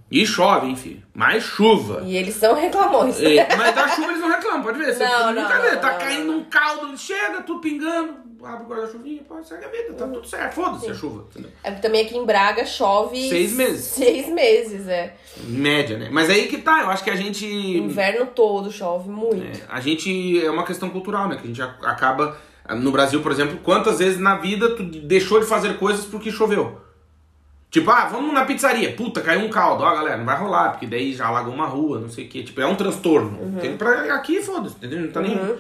[0.10, 1.02] E chove, enfim.
[1.14, 2.02] Mais chuva.
[2.06, 3.22] E eles são reclamões.
[3.22, 4.14] É, mas da chuva
[4.58, 4.94] não pode ver.
[4.94, 5.78] Você não, não, nunca vê.
[5.78, 6.38] Tá não, caindo não.
[6.40, 10.14] um caldo, chega, tudo pingando, abre o guarda-chuvinha, pode segue a vida, tá uhum.
[10.14, 10.54] tudo certo.
[10.54, 11.26] Foda-se a chuva.
[11.32, 11.52] Entendeu?
[11.64, 13.30] É também aqui em Braga chove.
[13.30, 13.86] Seis meses.
[13.86, 15.16] Seis meses, é.
[15.44, 16.10] Média, né?
[16.12, 17.46] Mas aí que tá, eu acho que a gente.
[17.46, 19.44] inverno todo chove muito.
[19.44, 20.44] É, a gente.
[20.44, 21.36] É uma questão cultural, né?
[21.36, 22.38] Que a gente acaba.
[22.70, 26.82] No Brasil, por exemplo, quantas vezes na vida tu deixou de fazer coisas porque choveu?
[27.70, 28.94] Tipo, ah, vamos na pizzaria.
[28.94, 29.84] Puta, caiu um caldo.
[29.84, 32.44] Ó, galera, não vai rolar, porque daí já alagou uma rua, não sei o quê.
[32.44, 33.40] Tipo, é um transtorno.
[33.40, 33.60] Uhum.
[33.60, 35.02] Tem pra aqui, foda-se, entendeu?
[35.02, 35.28] Não tá uhum.
[35.28, 35.58] nem.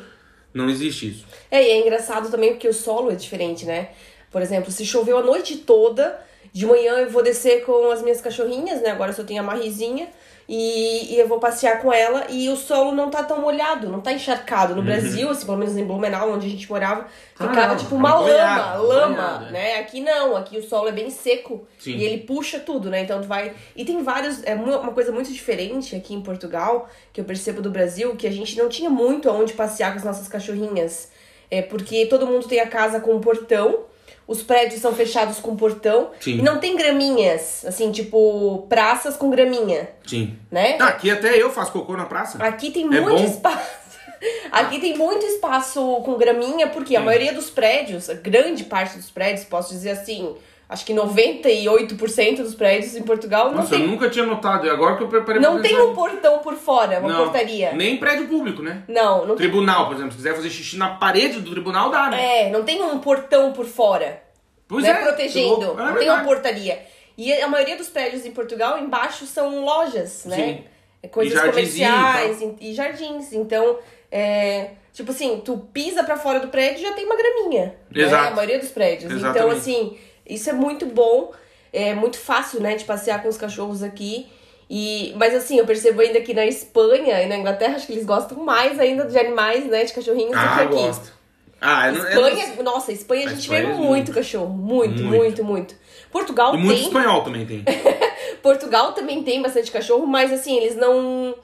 [0.53, 1.25] Não existe isso.
[1.51, 3.89] É, e é engraçado também porque o solo é diferente, né?
[4.31, 6.25] Por exemplo, se choveu a noite toda
[6.57, 8.89] de manhã eu vou descer com as minhas cachorrinhas, né?
[8.89, 10.09] Agora eu só tenho a Marizinha.
[10.49, 13.99] E, e eu vou passear com ela e o solo não tá tão molhado, não
[13.99, 14.73] tá encharcado.
[14.73, 17.73] No Brasil, assim, pelo menos em Blumenau, onde a gente morava, ficava Uhum.
[17.73, 19.51] Ah, tipo uma lama, lama, é.
[19.51, 19.79] né?
[19.79, 21.97] Aqui não, aqui o solo é bem seco Sim.
[21.97, 23.01] e ele puxa tudo, né?
[23.01, 23.53] Então tu vai.
[23.75, 24.41] E tem vários.
[24.45, 28.25] É uma uma coisa muito diferente aqui em Portugal, que eu percebo do Brasil, que
[28.25, 31.11] a gente não tinha muito aonde passear com as nossas cachorrinhas.
[31.51, 33.85] É porque todo mundo tem a casa com um portão.
[34.27, 36.11] Os prédios são fechados com portão.
[36.19, 36.39] Sim.
[36.39, 40.37] E não tem graminhas, assim, tipo, praças com graminha, Sim.
[40.51, 40.75] né?
[40.79, 42.37] Ah, aqui até eu faço cocô na praça.
[42.43, 43.23] Aqui tem É muito bom?
[43.25, 43.87] espaço.
[44.51, 47.05] Aqui tem muito espaço com graminha, porque a Sim.
[47.05, 50.35] maioria dos prédios, a grande parte dos prédios, posso dizer assim,
[50.69, 54.65] acho que 98% dos prédios em Portugal não Nossa, eu tem, nunca tinha notado.
[54.65, 57.73] E agora que eu preparei não tem um portão por fora, uma Não, portaria.
[57.73, 58.83] Nem prédio público, né?
[58.87, 59.47] Não, não tem.
[59.47, 60.11] Tribunal, por exemplo.
[60.11, 62.47] Se quiser fazer xixi na parede do tribunal, dá, né?
[62.47, 64.21] É, não tem um portão por fora.
[64.67, 65.03] Pois né, é.
[65.03, 65.71] protegendo.
[65.71, 66.79] É não tem uma portaria.
[67.17, 70.35] E a maioria dos prédios em Portugal, embaixo, são lojas, né?
[70.35, 70.63] Sim.
[71.01, 73.31] É Coisas E comerciais e, e jardins.
[73.33, 73.79] Então,
[74.11, 77.75] é, tipo assim, tu pisa pra fora do prédio já tem uma graminha.
[77.89, 78.03] Né?
[78.03, 78.27] Exato.
[78.27, 79.11] A maioria dos prédios.
[79.11, 79.57] Então, Exatamente.
[79.57, 79.97] assim,
[80.29, 81.31] isso é muito bom.
[81.73, 84.27] É muito fácil, né, de passear com os cachorros aqui.
[84.69, 88.05] E, mas assim, eu percebo ainda que na Espanha e na Inglaterra, acho que eles
[88.05, 90.73] gostam mais ainda de animais, né, de cachorrinhos do que Ah, aqui.
[90.73, 91.13] gosto.
[91.59, 94.11] Ah, eu não, eu Espanha, não- nossa, Espanha a gente Espanha vê é muito, muito.
[94.13, 94.47] cachorro.
[94.49, 95.17] Muito, Muito.
[95.17, 95.75] muito, muito.
[96.11, 96.87] Portugal E muito tem.
[96.87, 97.63] espanhol também tem.
[98.41, 101.35] Portugal também tem bastante cachorro, mas assim, eles não.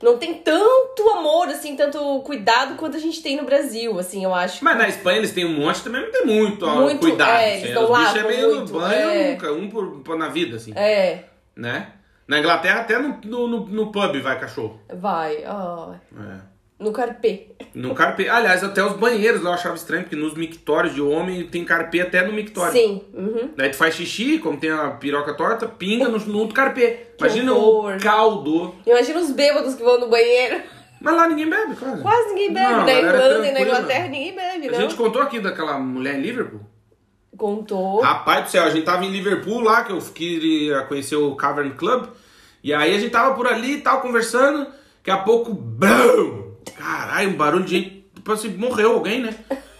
[0.00, 4.32] Não tem tanto amor, assim, tanto cuidado quanto a gente tem no Brasil, assim, eu
[4.32, 4.64] acho.
[4.64, 7.30] Mas na Espanha eles têm um monte, também não tem muito, Muito, cuidado.
[7.30, 7.66] é, assim.
[7.66, 9.30] eles Os bichos é meio muito, banho é.
[9.32, 10.72] nunca, um por, por na vida, assim.
[10.76, 11.24] É,
[11.56, 11.92] Né?
[12.28, 14.80] Na Inglaterra até no, no, no, no pub vai cachorro.
[14.94, 15.94] vai, ó.
[15.94, 16.47] É.
[16.78, 17.48] No carpê.
[17.74, 18.28] No carpê.
[18.28, 22.24] Aliás, até os banheiros eu achava estranho, porque nos mictórios de homem tem carpê até
[22.24, 22.72] no mictório.
[22.72, 23.02] Sim.
[23.12, 23.50] Uhum.
[23.56, 27.08] Daí tu faz xixi, como tem a piroca torta, pinga no, no outro carpê.
[27.18, 27.96] Imagina horror.
[27.96, 28.74] o caldo.
[28.86, 30.62] Imagina os bêbados que vão no banheiro.
[31.00, 32.02] Mas lá ninguém bebe, quase.
[32.02, 32.66] Quase ninguém bebe.
[32.72, 33.60] Não, na galera Irlanda e na.
[33.60, 34.80] Inglaterra ninguém bebe, A não.
[34.80, 36.60] gente contou aqui daquela mulher em Liverpool.
[37.36, 38.00] Contou.
[38.00, 41.70] Rapaz do céu, a gente tava em Liverpool lá, que eu queria conhecer o Cavern
[41.72, 42.06] Club.
[42.62, 44.66] E aí a gente tava por ali e tal, conversando.
[44.98, 46.47] Daqui a pouco, BAM!
[46.70, 47.98] Caralho, um barulho de gente.
[48.14, 49.34] Tipo assim, morreu alguém, né?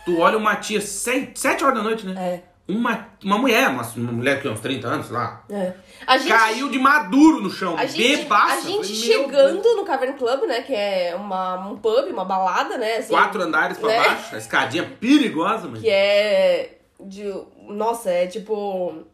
[0.05, 2.15] Tu olha uma tia, sete, sete horas da noite, né?
[2.45, 2.49] É.
[2.71, 5.43] Uma, uma mulher, uma, uma mulher que uns 30 anos, sei lá.
[5.51, 5.73] É.
[6.07, 8.59] A gente, Caiu de maduro no chão, A gente, bebaça.
[8.59, 10.61] a gente chegando no Cavern Club, né?
[10.63, 12.97] Que é uma, um pub, uma balada, né?
[12.99, 15.81] assim, Quatro andares pra né, baixo, a escadinha perigosa, mano.
[15.81, 16.75] Que é.
[17.01, 17.33] De,
[17.69, 18.53] nossa, é tipo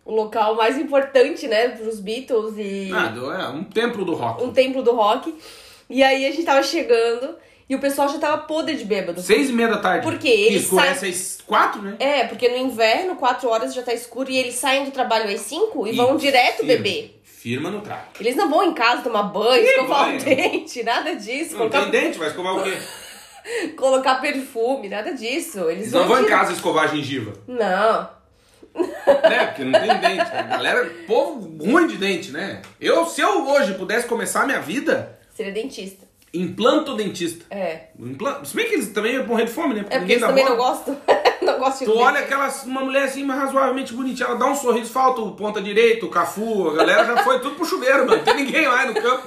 [0.04, 1.68] o local mais importante, né?
[1.68, 4.42] Pros Beatles e Ah, é um templo do rock.
[4.42, 5.34] um templo do rock.
[5.88, 7.36] E aí a gente tava chegando
[7.68, 9.20] e o pessoal já tava podre de bêbado.
[9.22, 10.04] Seis e meia da tarde.
[10.04, 10.28] Por quê?
[10.28, 11.96] Ele Que escurece às quatro, né?
[11.98, 15.40] É, porque no inverno, quatro horas já tá escuro e eles saem do trabalho às
[15.40, 16.72] cinco e, vão direto firma.
[16.72, 17.20] beber.
[17.24, 18.08] Firma no trago.
[18.20, 20.20] Eles não vão em casa tomar banho, escovar banho?
[20.20, 21.52] o dente, nada disso.
[21.52, 22.76] Não Colocar, tem dente, vai escovar o quê?
[23.76, 25.60] colocar perfume, nada disso.
[25.70, 27.32] Eles Eles não vão em casa escovar a gengiva.
[27.46, 28.08] Não.
[28.74, 29.46] né?
[29.46, 30.30] Porque não tem dente.
[30.32, 32.60] A galera, povo ruim de dente, né?
[32.80, 36.06] Eu, se eu hoje pudesse começar a minha vida, Seria dentista.
[36.34, 37.44] Implanto dentista.
[37.50, 37.84] É.
[37.98, 38.46] Implanto.
[38.46, 39.84] Se bem que eles também iam morrer de fome, né?
[39.88, 40.70] É porque eles também não bola.
[40.70, 40.96] gostam.
[41.42, 42.24] não gostam de Tu olha dente.
[42.24, 46.10] aquela, uma mulher assim, razoavelmente bonitinha, ela dá um sorriso, falta o ponta direito, o
[46.10, 48.16] cafu, a galera já foi tudo pro chuveiro, mano.
[48.16, 49.26] Não tem ninguém lá no campo.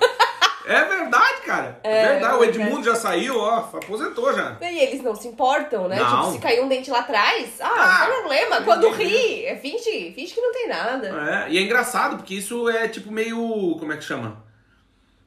[0.69, 1.79] É verdade, cara.
[1.81, 2.35] É, É, verdade.
[2.37, 4.57] O é Edmundo já saiu, ó, aposentou já.
[4.61, 5.95] E eles não se importam, né?
[5.97, 6.19] Não.
[6.23, 8.61] Tipo, se cair um dente lá atrás, ah, Ah, não tem problema.
[8.63, 11.07] Quando ri, é finge, finge que não tem nada.
[11.47, 13.37] É, e é engraçado, porque isso é tipo meio.
[13.79, 14.43] Como é que chama?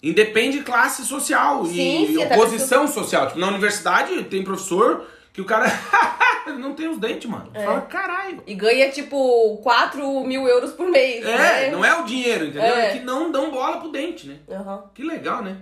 [0.03, 3.27] Independe de classe social Sim, e sim, até oposição social.
[3.27, 5.67] Tipo, na universidade tem professor que o cara
[6.59, 7.51] não tem os dentes, mano.
[7.53, 7.65] É.
[7.65, 8.43] Fala, caralho.
[8.47, 11.71] E ganha, tipo, 4 mil euros por mês, É, né?
[11.71, 12.63] não é o dinheiro, entendeu?
[12.75, 12.89] É.
[12.89, 12.93] É.
[12.93, 14.39] que não dão bola pro dente, né?
[14.51, 14.85] Aham.
[14.95, 15.59] Que legal, né?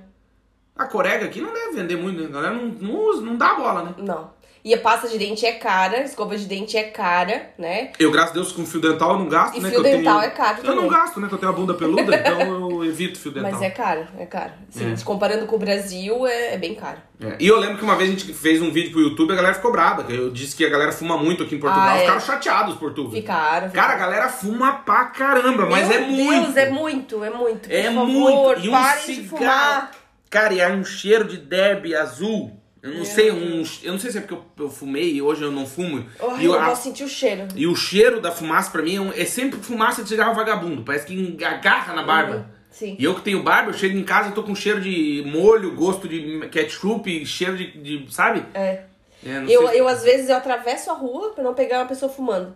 [0.77, 2.29] A Corega aqui não deve vender muito, né?
[2.29, 3.95] A galera não, não, usa, não dá bola, né?
[3.99, 4.31] Não.
[4.69, 7.91] E a pasta de dente é cara, escova de dente é cara, né?
[7.99, 9.71] Eu, graças a Deus, com fio dental eu não gasto, E né?
[9.71, 10.31] fio dental tenho...
[10.31, 11.27] é caro Eu não gasto, né?
[11.29, 13.51] Que eu tenho a bunda peluda, então eu evito fio dental.
[13.53, 14.53] Mas é caro, é caro.
[14.69, 15.05] Sim, É.
[15.05, 16.99] comparando com o Brasil, é, é bem caro.
[17.19, 19.33] É, E eu lembro que uma vez a gente fez um vídeo pro YouTube e
[19.33, 20.05] a galera ficou brava.
[20.13, 21.89] Eu disse que a galera fuma muito aqui em Portugal.
[21.89, 22.01] Ah, é.
[22.01, 23.11] Ficaram chateados por tudo.
[23.11, 23.71] Ficaram.
[23.71, 26.43] Cara, a galera fuma pra caramba, mas Meu é muito.
[26.43, 27.69] Deus, é muito, é muito.
[27.69, 28.61] Por É favor, muito.
[28.67, 29.29] E um cigarro.
[29.31, 29.91] fumar.
[30.29, 32.58] Cara, e é um cheiro de derby azul.
[32.83, 35.21] Eu não Meu sei, um, eu não sei se é porque eu, eu fumei e
[35.23, 36.07] hoje eu não fumo.
[36.39, 37.49] E, eu a- sentir o cheiro.
[37.57, 40.83] e o cheiro da fumaça pra mim é, um- é sempre fumaça de cigarro vagabundo.
[40.85, 42.37] Parece que agarra na barba.
[42.37, 42.97] Uhum, Sim.
[42.99, 45.75] E eu que tenho barba, eu chego em casa e tô com cheiro de molho,
[45.75, 47.67] gosto de ketchup, cheiro de.
[48.07, 48.45] de- sabe?
[48.55, 48.83] É.
[49.27, 49.81] É, Eu, sei.
[49.81, 52.55] eu, às vezes, eu atravesso a rua pra não pegar uma pessoa fumando.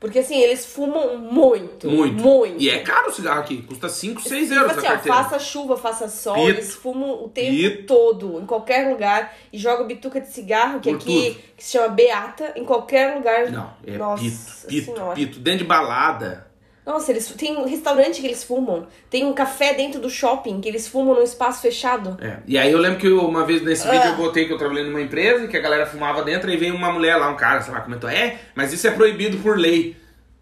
[0.00, 1.88] Porque assim, eles fumam muito.
[1.88, 2.14] Muito.
[2.22, 2.62] Muito.
[2.62, 3.62] E é caro o cigarro aqui.
[3.62, 5.16] Custa 5, 6 Tipo euros assim, a ó, carteira.
[5.18, 6.48] faça chuva, faça sol, Pito.
[6.50, 7.86] eles fumam o tempo Pito.
[7.86, 11.42] todo, em qualquer lugar, e jogam bituca de cigarro, que Por aqui tudo.
[11.56, 13.50] que se chama beata, em qualquer lugar.
[13.50, 15.14] Não, é Nossa pito, pito, Senhora.
[15.14, 15.38] pito.
[15.38, 16.43] Dentro de balada.
[16.86, 20.68] Nossa, eles tem um restaurante que eles fumam, tem um café dentro do shopping que
[20.68, 22.16] eles fumam num espaço fechado.
[22.20, 22.38] É.
[22.46, 24.08] E aí eu lembro que eu, uma vez nesse vídeo Ah.
[24.08, 26.74] eu botei que eu trabalhei numa empresa e que a galera fumava dentro e veio
[26.74, 29.96] uma mulher lá, um cara, sei lá, comentou, é, mas isso é proibido por lei.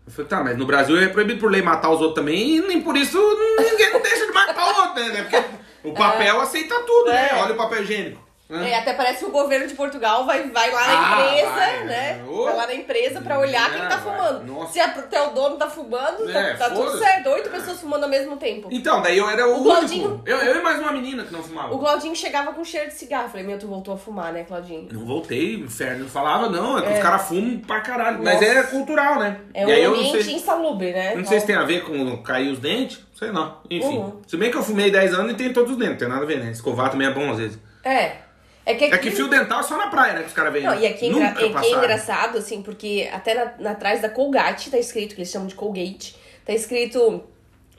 [0.04, 2.60] Eu falei, tá, mas no Brasil é proibido por lei matar os outros também e
[2.60, 3.16] nem por isso
[3.60, 5.22] ninguém não deixa de matar o outro, né?
[5.22, 5.44] Porque
[5.84, 7.28] o papel aceita tudo, né?
[7.30, 7.34] É.
[7.36, 8.20] Olha o papel higiênico.
[8.60, 8.70] Né?
[8.70, 11.84] É, até parece que o governo de Portugal vai, vai lá na Ah, empresa, vai,
[11.84, 12.22] né?
[12.28, 12.44] ô.
[12.44, 14.00] Vai lá na empresa pra olhar quem É, tá vai.
[14.16, 14.44] fumando.
[14.46, 14.72] Nossa.
[14.72, 16.98] Se até o dono tá fumando, tá- É, tá, tudo foda-se.
[16.98, 17.28] certo.
[17.30, 18.68] Oito pessoas fumando ao mesmo tempo.
[18.70, 20.22] Então, daí eu era o, O Claudinho-.
[20.26, 21.74] Eu, eu e mais uma menina que não fumava.
[21.74, 23.28] O Claudinho chegava com cheiro de cigarro.
[23.28, 24.88] Falei, meu, tu voltou a fumar, né, Claudinho?
[24.92, 26.00] Não voltei, inferno.
[26.04, 28.18] Não falava, não, é que os caras fumam pra caralho.
[28.22, 28.44] Mas Nossa.
[28.44, 29.40] é cultural, né?
[29.54, 31.14] É e um aí eu não ambiente sei, insalubre, né?
[31.14, 33.56] não sei se tem a ver com cair os dentes, sei não.
[33.70, 33.98] Enfim.
[33.98, 34.20] Uhum.
[34.26, 36.22] Se bem que eu fumei 10 anos e tenho todos os dentes, não tem nada
[36.22, 36.50] a ver, né?
[36.50, 37.58] Escovar também é bom às vezes.
[37.84, 38.16] É.
[38.64, 38.94] É que aqui...
[38.94, 40.20] É que fio dental é só na praia, né?
[40.22, 40.62] Que os caras vêm.
[40.62, 44.00] Não, e aqui é, engra- Nunca aqui é engraçado, assim, porque até na, na trás
[44.00, 47.24] da Colgate tá escrito, que eles chamam de Colgate, tá escrito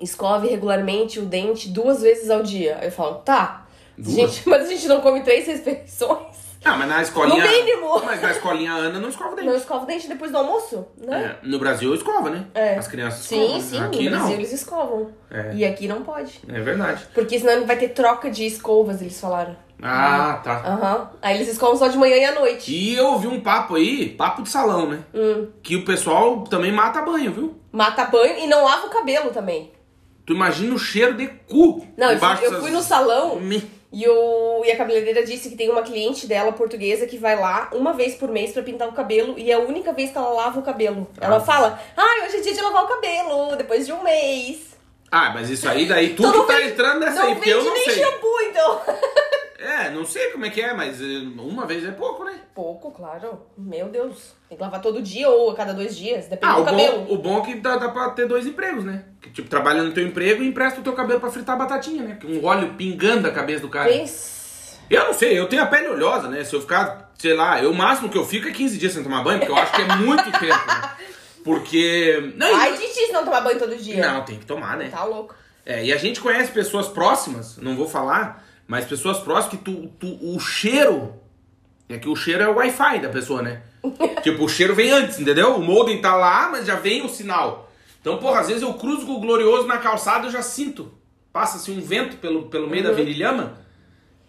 [0.02, 2.78] escove regularmente o dente duas vezes ao dia.
[2.82, 3.66] Aí eu falo, tá.
[3.98, 4.14] Duas?
[4.16, 6.44] Gente, mas a gente não come três refeições.
[6.66, 7.44] Ah, mas na escolinha.
[7.46, 8.02] No mínimo.
[8.06, 9.48] Mas na escolinha a Ana não escova dente.
[9.48, 11.38] Não escova o dente depois do almoço, né?
[11.44, 12.46] É, no Brasil escova, né?
[12.54, 12.76] É.
[12.78, 13.62] As crianças Sim, escovam.
[13.62, 14.18] sim, Aqui no não.
[14.20, 15.12] Brasil eles escovam.
[15.30, 15.52] É.
[15.56, 16.40] E aqui não pode.
[16.48, 17.06] É verdade.
[17.14, 19.58] Porque senão não vai ter troca de escovas, eles falaram.
[19.84, 20.62] Ah, tá.
[20.66, 21.12] Aham.
[21.22, 22.72] Aí eles escovam só de manhã e à noite.
[22.74, 25.00] E eu ouvi um papo aí, papo de salão, né?
[25.14, 25.48] Hum.
[25.62, 27.56] Que o pessoal também mata banho, viu?
[27.72, 29.72] Mata banho e não lava o cabelo também.
[30.26, 31.86] Tu imagina o cheiro de cu.
[31.98, 35.56] Não, eu fui, eu fui no salão Me- e, o, e a cabeleireira disse que
[35.58, 38.94] tem uma cliente dela portuguesa que vai lá uma vez por mês pra pintar o
[38.94, 41.08] cabelo e é a única vez que ela lava o cabelo.
[41.20, 41.42] Ela Ah.
[41.42, 44.72] fala, ai, hoje é dia de lavar o cabelo, depois de um mês.
[45.12, 47.64] Ah, mas isso aí, daí tu Tu que tá vende- entrando nessa aí, porque eu
[47.64, 47.96] não nem sei.
[48.04, 48.82] shampoo, então.
[49.64, 51.06] É, não sei como é que é, mas eh,
[51.38, 52.34] uma vez é pouco, né?
[52.54, 53.42] Pouco, claro.
[53.58, 54.34] Meu Deus.
[54.50, 57.00] Tem que lavar todo dia ou a cada dois dias, depende Ah, do o cabelo.
[57.06, 59.06] bom, o bom é que dá, dá pra ter dois empregos, né?
[59.22, 62.20] Que tipo, trabalha no teu emprego e empresta o teu cabelo pra fritar batatinha, né?
[62.26, 63.90] Um óleo pingando da cabeça do cara.
[63.90, 64.34] Pensa.
[64.90, 66.44] Eu não sei, eu tenho a pele oleosa, né?
[66.44, 69.02] Se eu ficar, sei lá, eu, o máximo que eu fico é 15 dias sem
[69.04, 70.92] tomar banho, porque eu acho que é muito tempo, né?
[71.44, 72.34] Porque.
[72.36, 74.06] Não, Ai, de ti se não tomar banho todo dia.
[74.12, 74.90] não, tem que tomar, né?
[74.90, 75.34] Tá louco.
[75.66, 79.88] É, e a gente conhece pessoas próximas, não vou falar, mas pessoas próximas que tu,
[80.00, 81.14] tu, o cheiro.
[81.90, 83.62] É que o cheiro é o Wi-Fi da pessoa, né?
[84.24, 85.56] tipo, o cheiro vem antes, entendeu?
[85.56, 87.72] O modem tá lá, mas já vem o sinal.
[88.02, 90.92] Então, porra, às vezes eu cruzo com o glorioso na calçada e eu já sinto.
[91.32, 92.96] Passa-se um vento pelo, pelo meio da Uhum.
[92.96, 93.58] virilhama.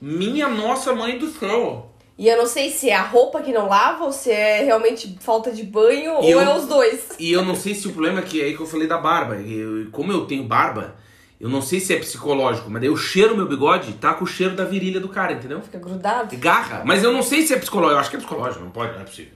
[0.00, 1.90] Minha nossa mãe do céu.
[2.16, 5.16] E eu não sei se é a roupa que não lava ou se é realmente
[5.20, 7.08] falta de banho E ou eu- é os dois.
[7.18, 8.98] E eu não sei se o problema é que é aí que eu falei da
[8.98, 9.36] barba.
[9.36, 10.94] Eu- como eu tenho barba,
[11.40, 14.26] eu não sei se é psicológico, mas daí eu cheiro meu bigode, tá com o
[14.26, 15.60] cheiro da virilha do cara, entendeu?
[15.60, 16.36] Fica grudado.
[16.36, 16.82] Garra.
[16.84, 17.94] Mas eu não sei se é psicológico.
[17.96, 19.32] Eu acho que é psicológico, não pode, não é possível.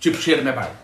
[0.00, 0.74] Tipo, cheiro minha barba.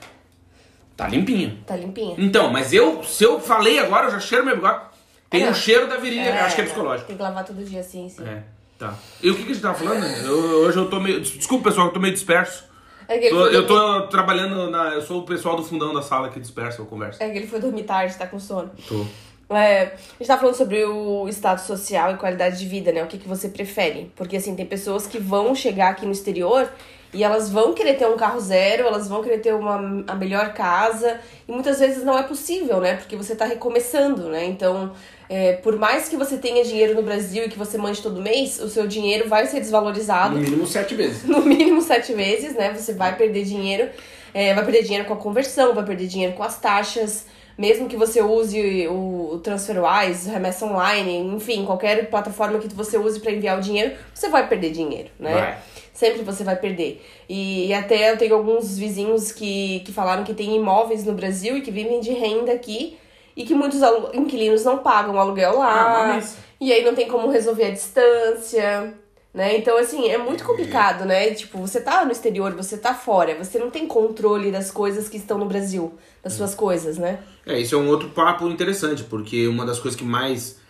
[0.96, 1.58] Tá limpinho.
[1.66, 2.14] Tá limpinha.
[2.18, 4.80] Então, mas eu, se eu falei agora, eu já cheiro meu bigode.
[5.28, 5.54] Tem É, o não.
[5.54, 7.08] cheiro da virilha, eu acho que é não, psicológico.
[7.08, 8.22] Tem que lavar todo dia, sim, sim.
[8.24, 8.42] É,
[8.78, 8.94] tá.
[9.20, 10.04] E o que, que a gente tava falando?
[10.24, 11.20] Eu- hoje eu tô meio.
[11.20, 12.64] Desculpa, pessoal, eu tô meio disperso.
[13.08, 14.90] É que ele Tô- eu dormir- tô trabalhando na.
[14.94, 17.20] Eu sou o pessoal do fundão da sala que dispersa eu converso.
[17.22, 18.70] É que ele foi dormir tarde, tá com sono.
[18.88, 19.04] Tô.
[19.50, 23.02] É, a gente tá falando sobre o status social e qualidade de vida, né?
[23.02, 24.10] O que, que você prefere.
[24.16, 26.70] Porque, assim, tem pessoas que vão chegar aqui no exterior
[27.14, 30.52] e elas vão querer ter um carro zero, elas vão querer ter uma, a melhor
[30.52, 31.20] casa.
[31.46, 32.96] E muitas vezes não é possível, né?
[32.96, 34.44] Porque você tá recomeçando, né?
[34.44, 34.92] Então,
[35.28, 38.60] é, por mais que você tenha dinheiro no Brasil e que você mande todo mês,
[38.60, 41.22] o seu dinheiro vai ser desvalorizado No mínimo sete vezes.
[41.24, 42.74] no mínimo sete vezes, né?
[42.74, 43.88] Você vai perder dinheiro.
[44.34, 47.26] É, vai perder dinheiro com a conversão, vai perder dinheiro com as taxas.
[47.56, 53.30] Mesmo que você use o TransferWise, remessa online, enfim, qualquer plataforma que você use para
[53.32, 55.32] enviar o dinheiro, você vai perder dinheiro, né?
[55.34, 55.58] Vai.
[55.92, 57.00] Sempre você vai perder.
[57.28, 61.56] E, e até eu tenho alguns vizinhos que, que falaram que tem imóveis no Brasil
[61.56, 62.98] e que vivem de renda aqui
[63.36, 63.80] e que muitos
[64.12, 66.04] inquilinos não pagam aluguel Ah, lá.
[66.04, 66.36] uma missa.
[66.60, 68.94] e aí não tem como resolver a distância.
[69.34, 69.58] Né?
[69.58, 71.34] Então, assim, é muito complicado, né?
[71.34, 75.16] Tipo, você tá no exterior, você tá fora, você não tem controle das coisas que
[75.16, 75.92] estão no Brasil,
[76.22, 77.18] das suas coisas, né?
[77.44, 80.60] É, isso é um outro papo interessante, porque uma das coisas que mais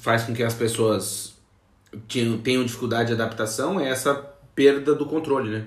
[0.00, 1.34] faz com que as pessoas
[2.42, 4.14] tenham, dificuldade de adaptação é essa
[4.54, 5.66] perda do controle, né?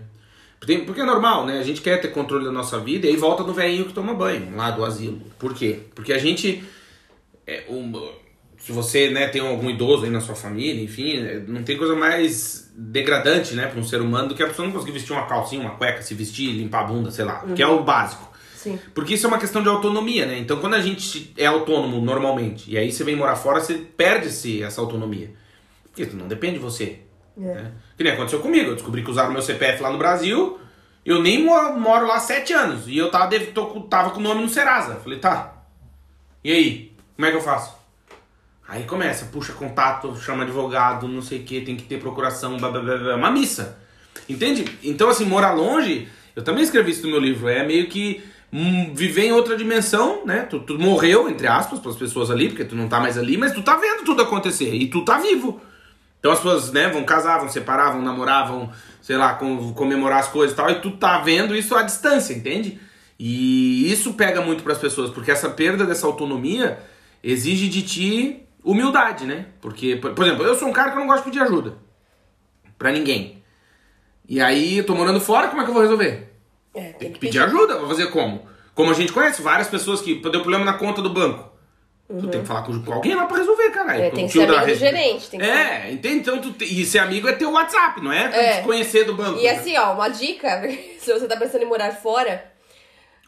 [0.60, 1.60] Porque, porque é normal, né?
[1.60, 4.16] A gente quer ter controle da nossa vida e aí volta no velhinho que toma
[4.16, 5.22] banho, lá do asilo.
[5.38, 5.82] Por quê?
[5.94, 6.64] Porque a gente.
[7.46, 7.92] É, um,
[8.64, 11.96] se você né, tem algum idoso aí na sua família, enfim, é, não tem coisa
[11.96, 15.26] mais degradante, né, para um ser humano do que a pessoa não conseguir vestir uma
[15.26, 18.32] calcinha, uma cueca, se vestir, limpar a bunda, sei lá, que é o básico.
[18.56, 18.80] Sim.
[18.94, 20.40] Porque isso é uma questão de autonomia, né?
[20.40, 24.64] Então quando a gente é autônomo normalmente, e aí você vem morar fora, você perde-se
[24.64, 25.32] essa autonomia.
[25.84, 27.00] Porque não depende de você.
[27.38, 27.42] É.
[27.42, 27.72] Né?
[27.98, 28.70] Que nem aconteceu comigo.
[28.70, 30.58] Eu descobri que usaram meu CPF lá no Brasil.
[31.06, 32.88] Eu nem moro, lá sete anos.
[32.88, 33.30] E eu tava,
[33.90, 34.96] tava com o nome no Serasa.
[34.96, 35.66] Falei, tá.
[36.42, 36.96] E aí?
[37.16, 37.83] Como é que eu faço?
[38.68, 42.70] Aí começa, puxa contato, chama advogado, não sei o que, tem que ter procuração, blá
[42.70, 43.16] blá blá blá.
[43.16, 43.78] Uma missa.
[44.28, 44.66] Entende?
[44.84, 48.94] Então, assim, morar longe, eu também escrevi isso no meu livro, é meio que hum,
[48.94, 50.44] viver em outra dimensão, né?
[50.44, 53.38] Tu, tu morreu, entre aspas, para as pessoas ali, porque tu não tá mais ali,
[53.38, 55.60] mas tu tá vendo tudo acontecer e tu tá vivo.
[56.20, 58.72] Então as pessoas, né, vão casar, vão separar, vão namorar, vão,
[59.02, 62.34] sei lá, com- comemorar as coisas e tal, e tu tá vendo isso à distância,
[62.34, 62.80] entende?
[63.20, 66.80] E isso pega muito pras pessoas, porque essa perda dessa autonomia
[67.22, 69.48] exige de ti humildade, né?
[69.62, 71.78] Porque, por, por exemplo, eu sou um cara que eu não gosto de pedir ajuda
[72.78, 73.44] pra ninguém.
[74.28, 76.34] E aí, eu tô morando fora, como é que eu vou resolver?
[76.74, 78.48] É, Tem que pedir ajuda, vou fazer como?
[78.74, 81.52] Como a gente conhece várias pessoas que deu problema na conta do banco.
[82.08, 84.00] Tu tem que falar com, com alguém lá pra resolver, caralho.
[84.02, 84.06] Uhum.
[84.08, 86.16] É, tem que ser da amigo do rede- gerente, tem que É, entende?
[86.18, 88.54] Então, tu te- e ser amigo é ter o WhatsApp, não é, É.
[88.58, 89.40] desconhecer do banco.
[89.40, 90.62] E assim, ó, uma dica,
[91.00, 92.52] se você tá pensando em morar fora,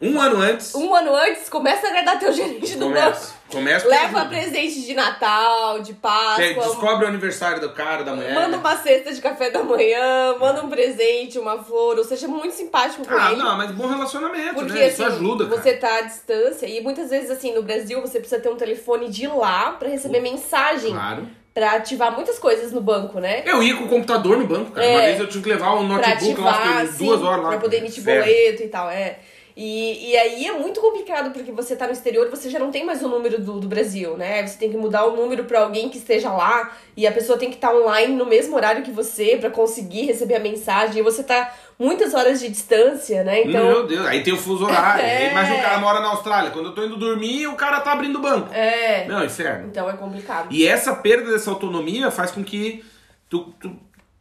[0.02, 3.17] Um ano antes, um ano antes, começa a agradar teu gerente do banco.
[3.49, 3.86] Começa.
[3.86, 6.43] Começa com Leva presente de Natal, de Páscoa.
[6.43, 8.34] É, Descobre o aniversário do cara, da mulher.
[8.34, 12.53] Manda uma cesta de café da manhã, manda um presente, uma flor, ou seja, muito
[12.55, 13.41] simpático com Ah, ele.
[13.41, 14.88] não, mas bom relacionamento, Porque né?
[14.88, 15.62] Isso assim, ajuda, cara.
[15.62, 19.10] você tá à distância e muitas vezes assim, no Brasil você precisa ter um telefone
[19.10, 21.27] de lá pra receber mensagem, Claro.
[21.53, 23.43] pra ativar muitas coisas no banco, né?
[23.45, 24.86] Eu ia com o computador no banco, cara.
[24.88, 25.05] Uma É.
[25.08, 27.49] vez eu tive que levar um notebook lá, ativar, assim, duas horas lá.
[27.51, 29.19] pra poder emitir boleto e tal, é.
[29.57, 32.85] E, e aí é muito complicado, porque você tá no exterior, você já não tem
[32.85, 34.45] mais o número do, do Brasil, né?
[34.45, 37.49] Você tem que mudar o número pra alguém que esteja lá, e a pessoa tem
[37.49, 41.23] que estar online no mesmo horário que você pra conseguir receber a mensagem, e você
[41.23, 43.43] tá muitas horas de distância, né?
[43.43, 45.03] Então, Meu Deus, aí tem o fuso horário.
[45.05, 45.31] É.
[45.31, 46.51] Imagina o cara mora na Austrália.
[46.51, 48.53] Quando eu tô indo dormir, o cara tá abrindo o banco.
[48.53, 49.05] é.
[49.07, 49.67] Não, inferno.
[49.67, 50.47] Então é complicado.
[50.51, 52.83] E essa perda dessa autonomia faz com que
[53.29, 53.71] tu, tu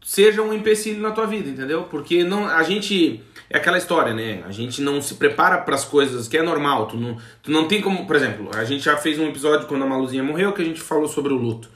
[0.05, 1.85] seja um empecilho na tua vida, entendeu?
[1.91, 3.21] Porque não, a gente.
[3.55, 4.43] É aquela história, né?
[4.49, 6.89] A gente não se prepara para as coisas que é normal.
[6.89, 8.05] Tu não, tu não tem como.
[8.05, 10.81] Por exemplo, a gente já fez um episódio quando a Maluzinha morreu que a gente
[10.81, 11.71] falou sobre o luto.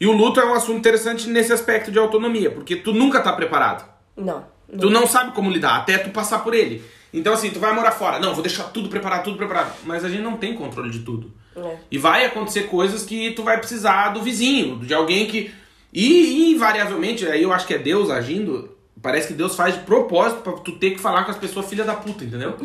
[0.00, 3.32] E o luto é um assunto interessante nesse aspecto de autonomia, porque tu nunca tá
[3.32, 3.88] preparado.
[4.16, 4.44] Não.
[4.76, 6.82] Tu não sabe como lidar, até tu passar por ele.
[7.12, 8.18] Então, assim, tu vai morar fora.
[8.18, 9.72] Não, vou deixar tudo preparado, tudo preparado.
[9.84, 11.32] Mas a gente não tem controle de tudo.
[11.54, 11.76] É.
[11.92, 15.54] E vai acontecer coisas que tu vai precisar do vizinho, de alguém que.
[15.92, 18.73] E, invariavelmente, aí eu acho que é Deus agindo.
[19.04, 21.84] Parece que Deus faz de propósito pra tu ter que falar com as pessoas filha
[21.84, 22.56] da puta, entendeu?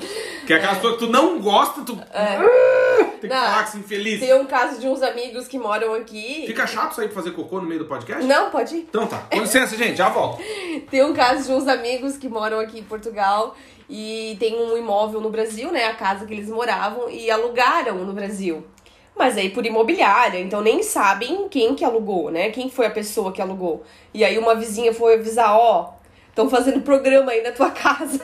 [0.47, 1.97] Que é aquelas pessoas que tu não gosta, tu.
[1.97, 4.21] Tem que Não, falar com assim, infeliz.
[4.21, 6.45] Tem um caso de uns amigos que moram aqui.
[6.47, 8.25] Fica chato sair pra fazer cocô no meio do podcast?
[8.25, 8.87] Não, pode ir.
[8.89, 9.17] Então tá.
[9.29, 10.41] Com licença, gente, já volto.
[10.89, 13.53] Tem um caso de uns amigos que moram aqui em Portugal
[13.89, 15.87] e tem um imóvel no Brasil, né?
[15.87, 18.65] A casa que eles moravam e alugaram no Brasil.
[19.13, 22.49] Mas aí por imobiliária, então nem sabem quem que alugou, né?
[22.51, 23.83] Quem foi a pessoa que alugou.
[24.13, 25.98] E aí uma vizinha foi avisar, ó,
[26.29, 28.19] estão fazendo programa aí na tua casa.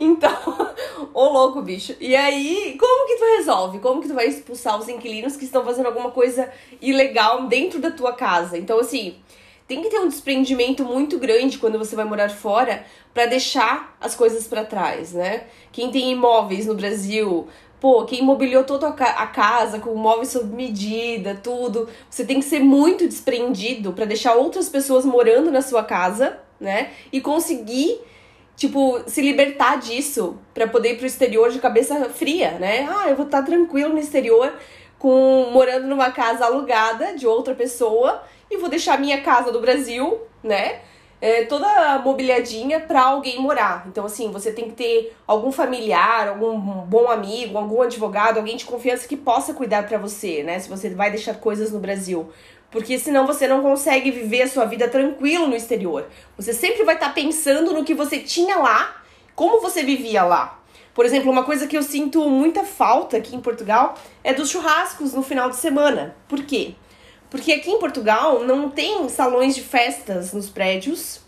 [0.00, 0.32] Então,
[1.12, 1.94] ô louco, bicho.
[2.00, 3.78] E aí, como que tu resolve?
[3.80, 7.90] Como que tu vai expulsar os inquilinos que estão fazendo alguma coisa ilegal dentro da
[7.90, 8.56] tua casa?
[8.56, 9.16] Então, assim,
[9.66, 14.14] tem que ter um desprendimento muito grande quando você vai morar fora pra deixar as
[14.14, 15.44] coisas pra trás, né?
[15.72, 17.46] Quem tem imóveis no Brasil,
[17.80, 22.40] pô, quem imobiliou toda a ca- a casa com móveis sob medida, tudo, você tem
[22.40, 26.90] que ser muito desprendido pra deixar outras pessoas morando na sua casa, né?
[27.12, 28.00] E conseguir
[28.58, 32.88] tipo, se libertar disso pra poder ir pro exterior de cabeça fria, né?
[32.90, 34.52] Ah, eu vou estar tranquilo no exterior
[34.98, 40.20] com morando numa casa alugada de outra pessoa e vou deixar minha casa do Brasil,
[40.42, 40.80] né?
[41.20, 43.84] É, toda mobiliadinha pra alguém morar.
[43.88, 48.64] Então, assim, você tem que ter algum familiar, algum bom amigo, algum advogado, alguém de
[48.64, 50.58] confiança que possa cuidar pra você, né?
[50.58, 52.30] Se você vai deixar coisas no Brasil.
[52.70, 56.06] Porque senão você não consegue viver a sua vida tranquilo no exterior.
[56.36, 59.02] Você sempre vai estar pensando no que você tinha lá,
[59.34, 60.58] como você vivia lá.
[60.92, 65.14] Por exemplo, uma coisa que eu sinto muita falta aqui em Portugal é dos churrascos
[65.14, 66.16] no final de semana.
[66.28, 66.74] Por quê?
[67.30, 71.20] Porque aqui em Portugal não tem salões de festas nos prédios.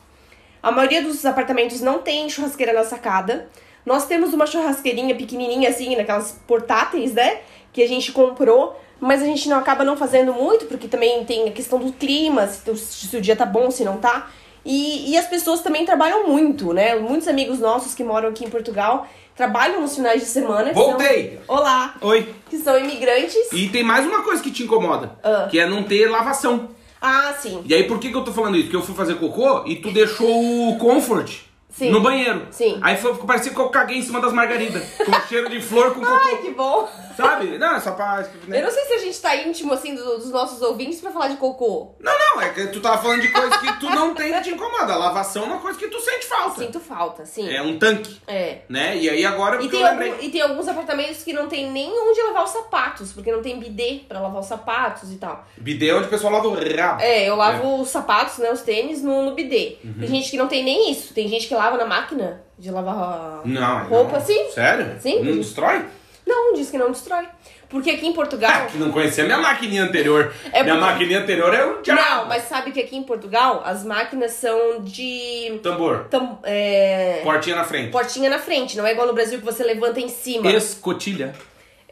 [0.62, 3.48] A maioria dos apartamentos não tem churrasqueira na sacada.
[3.86, 7.40] Nós temos uma churrasqueirinha pequenininha assim, naquelas portáteis, né?
[7.72, 11.48] Que a gente comprou, mas a gente não acaba não fazendo muito, porque também tem
[11.48, 14.28] a questão do clima, se, o- se o dia tá bom, se não tá.
[14.64, 16.94] E, e as pessoas também trabalham muito, né?
[16.96, 20.68] Muitos amigos nossos que moram aqui em Portugal trabalham nos finais de semana.
[20.68, 21.40] que são- Voltei!
[21.48, 21.94] Olá!
[22.02, 22.28] Oi.
[22.50, 23.50] Que são imigrantes.
[23.52, 25.48] E tem mais uma coisa que te incomoda, Ah.
[25.50, 26.68] que é não ter lavação.
[27.00, 27.62] Ah, sim.
[27.64, 28.64] E aí por que, que eu tô falando isso?
[28.64, 30.28] Porque eu fui fazer cocô e tu deixou
[30.68, 31.38] o comfort
[31.70, 31.90] Sim.
[31.90, 32.48] No banheiro.
[32.50, 32.78] Sim.
[32.82, 34.82] Aí foi, parecia que eu caguei em cima das margaridas.
[35.04, 36.42] Com cheiro de flor com Ai, cocô.
[36.42, 36.88] que bom.
[37.16, 37.58] Sabe?
[37.58, 38.26] Não, é só pra.
[38.46, 38.58] né?
[38.58, 41.28] Eu não sei se a gente tá íntimo, assim, do- dos nossos ouvintes pra falar
[41.28, 41.94] de cocô.
[42.00, 44.50] Não, não, é que tu tava falando de coisa que tu não tem que te
[44.50, 44.92] incomoda.
[44.94, 46.60] A lavação é uma coisa que tu sente falta.
[46.60, 47.48] Sinto falta, sim.
[47.52, 48.58] É um tanque, É.
[48.68, 48.96] né?
[48.96, 50.10] E aí agora E tem, lembrei.
[50.12, 53.42] algum- e tem alguns apartamentos que não tem nem onde lavar os sapatos, porque não
[53.42, 55.44] tem bidê pra lavar os sapatos e tal.
[55.58, 57.00] Bidê é onde o pessoal lava o rabo.
[57.02, 59.76] É, eu lavo os sapatos, né, os tênis no, no bidê.
[59.84, 59.94] Uhum.
[60.00, 61.12] Tem gente que não tem nem isso.
[61.12, 64.24] Tem gente que lava na máquina de lavar Não, roupa, não.
[64.24, 64.50] sim.
[64.50, 64.96] Sério?
[65.00, 65.22] Sim.
[65.22, 65.84] Não destrói?
[66.26, 67.26] Não, diz que não destrói.
[67.68, 68.50] Porque aqui em Portugal...
[68.52, 70.32] Ah, que não conhecia minha maquininha anterior.
[70.52, 72.00] É minha porque- maquininha anterior é um diabo.
[72.00, 75.60] Não, mas sabe que aqui em Portugal as máquinas são de...
[75.62, 76.04] Tambor.
[76.10, 77.90] tam- é, Portinha na frente.
[77.90, 80.50] portinha na frente, não é igual no Brasil que você levanta em cima.
[80.50, 81.32] Escotilha.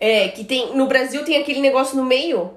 [0.00, 0.74] É, que tem...
[0.74, 2.52] No Brasil tem aquele negócio no meio,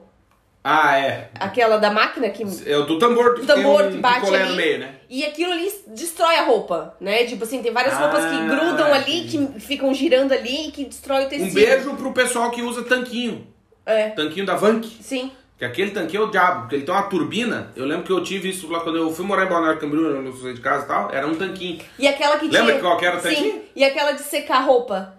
[0.63, 1.29] Ah, é.
[1.39, 2.43] aquela da máquina que...
[2.69, 3.39] É o do tambor.
[3.39, 4.49] O tambor um que bate ali.
[4.49, 4.95] no meio, né?
[5.09, 7.23] E aquilo ali destrói a roupa, né?
[7.25, 10.85] Tipo assim, tem várias Ah, roupas que grudam ali, que ficam girando ali e que
[10.85, 11.49] destrói o tecido.
[11.49, 13.47] Um beijo pro pessoal que usa tanquinho.
[13.85, 14.85] É, Tanquinho da Vank.
[15.01, 15.31] sim.
[15.57, 17.71] Que aquele tanquinho é o diabo, porque ele tem uma turbina.
[17.75, 20.35] Eu lembro que eu tive isso lá quando eu fui morar em Balneário Camboriú, no
[20.35, 21.11] saí de casa e tal.
[21.11, 21.79] Era um tanquinho.
[21.99, 22.79] E aquela que Lembra tinha...
[22.79, 23.61] qual que era o Sim, tanquinho?
[23.75, 25.13] e aquela de secar roupa.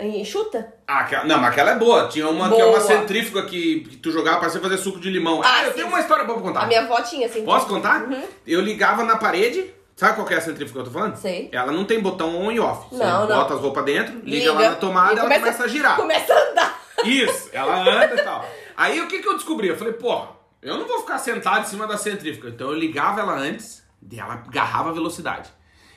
[0.00, 0.72] Enxuta?
[0.86, 2.06] Ah, aquela, não, mas aquela é boa.
[2.08, 2.80] Tinha uma que é uma Boa.
[2.80, 5.42] centrífuga que, que tu jogava pra você fazer suco de limão.
[5.42, 5.74] Ah, Ah, eu sim.
[5.76, 6.60] tenho uma história boa pra contar.
[6.62, 7.44] A minha avó tinha, assim.
[7.44, 8.02] Posso contar?
[8.04, 8.22] Uhum.
[8.46, 9.74] Eu ligava na parede.
[9.96, 11.16] Sabe qual que é a centrífuga que eu tô falando?
[11.16, 11.48] Sei.
[11.50, 12.86] Ela não tem botão on e off.
[12.94, 13.36] Você Não, não.
[13.36, 15.96] bota as roupas dentro, liga, lá na tomada ela começa, a girar.
[15.96, 16.80] Começa a andar.
[17.04, 18.48] Isso, ela anda e tal.
[18.76, 19.66] Aí o que, que eu descobri?
[19.66, 20.28] Eu falei, porra,
[20.62, 22.48] eu não vou ficar sentado em cima da centrífuga.
[22.50, 25.50] Então eu ligava ela antes, e ela agarrava a velocidade.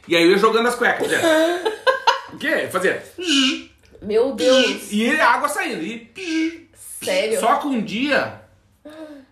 [0.08, 1.06] E aí eu ia jogando as cuecas.
[1.08, 1.22] Fazia.
[2.34, 2.68] o quê?
[2.72, 3.04] Fazia.
[4.02, 4.92] Meu Deus.
[4.92, 5.84] E a água saindo.
[5.84, 6.70] E...
[6.74, 7.40] Sério?
[7.40, 8.42] Só que um dia,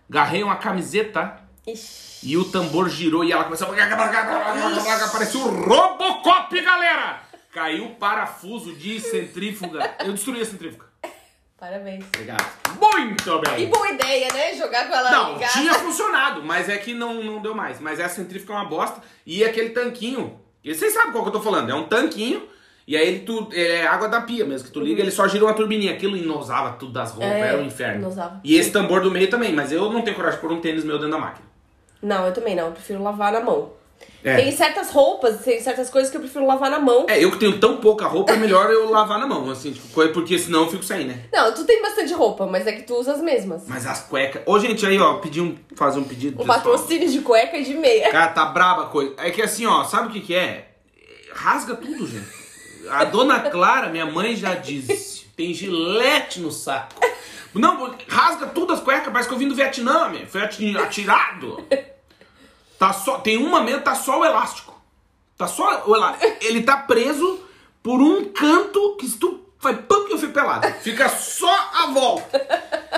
[0.08, 2.28] agarrei uma camiseta Ixi.
[2.28, 5.08] e o tambor girou e ela começou a...
[5.12, 7.22] Parecia o Robocop, galera!
[7.52, 9.96] Caiu o parafuso de centrífuga.
[10.04, 10.86] Eu destruí a centrífuga.
[11.58, 12.04] Parabéns.
[12.06, 12.46] Obrigado.
[12.80, 13.64] Muito bem.
[13.64, 14.54] E boa ideia, né?
[14.54, 15.52] Jogar com ela Não, ligada.
[15.52, 17.80] tinha funcionado, mas é que não, não deu mais.
[17.80, 19.02] Mas essa centrífuga é uma bosta.
[19.26, 22.48] E aquele tanquinho, e vocês sabem qual que eu tô falando, é um tanquinho,
[22.86, 25.44] e aí ele tu, é água da pia mesmo, que tu liga, ele só gira
[25.44, 25.92] uma turbininha.
[25.92, 28.00] Aquilo inosava tudo das roupas, É, era um inferno.
[28.02, 28.40] inosava.
[28.42, 30.84] E esse tambor do meio também, mas eu não tenho coragem de pôr um tênis
[30.84, 31.46] meu dentro da máquina.
[32.02, 32.66] Não, eu também não.
[32.66, 33.72] Eu prefiro lavar na mão.
[34.24, 34.36] É.
[34.36, 37.04] Tem certas roupas, tem certas coisas que eu prefiro lavar na mão.
[37.08, 39.88] É, eu que tenho tão pouca roupa, é melhor eu lavar na mão, assim, tipo,
[39.88, 41.24] coisa- porque senão eu fico sem, né?
[41.32, 43.64] Não, tu tem bastante roupa, mas é que tu usa as mesmas.
[43.68, 44.42] Mas as cuecas.
[44.46, 45.54] Ô, gente, aí, ó, pedi um.
[45.76, 46.42] Fazer um pedido.
[46.42, 48.10] O patrocínio de cueca e de meia.
[48.10, 49.14] Cara, tá braba a coisa.
[49.18, 50.68] É que assim, ó, sabe o que que é?
[51.32, 52.39] Rasga tudo, gente.
[52.90, 57.00] A dona Clara, minha mãe já disse, tem gilete no saco.
[57.54, 60.26] Não, rasga tudo as cuecas, parece que eu vim do Vietnã, meu.
[60.26, 61.64] Foi ati- atirado.
[62.78, 64.74] Tá só, tem um momento, tá só o elástico.
[65.36, 66.36] Tá só o elástico.
[66.40, 67.40] Ele tá preso
[67.82, 70.66] por um canto que se tu faz pum que eu fico pelado.
[70.80, 72.40] Fica só a volta.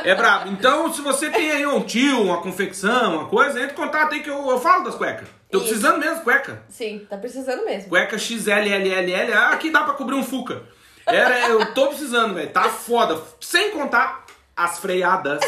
[0.05, 0.51] É brabo.
[0.51, 4.23] Então, se você tem aí um tio, uma confecção, uma coisa, entre em contato aí
[4.23, 5.29] que eu, eu falo das cuecas.
[5.51, 5.67] Tô Isso.
[5.67, 6.63] precisando mesmo cueca.
[6.71, 7.91] Sim, tá precisando mesmo.
[7.91, 10.63] Cueca XLLLL, ah, aqui dá pra cobrir um Fuca.
[11.07, 12.51] Era, eu tô precisando, velho.
[12.51, 13.21] Tá foda.
[13.41, 14.25] Sem contar
[14.65, 15.41] as freadas.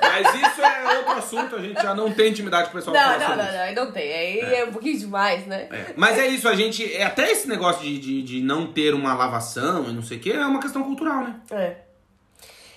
[0.00, 2.96] Mas isso é outro assunto, a gente já não tem intimidade com o pessoal.
[2.96, 4.12] Não, fala não, não, não, aí não tem.
[4.12, 4.64] Aí é.
[4.64, 5.68] um pouquinho demais, né?
[5.70, 6.92] É, Mas é isso, a gente.
[6.94, 10.20] É até esse negócio de, de, de não ter uma lavação e não sei o
[10.20, 11.36] que, é uma questão cultural, né?
[11.50, 11.76] É.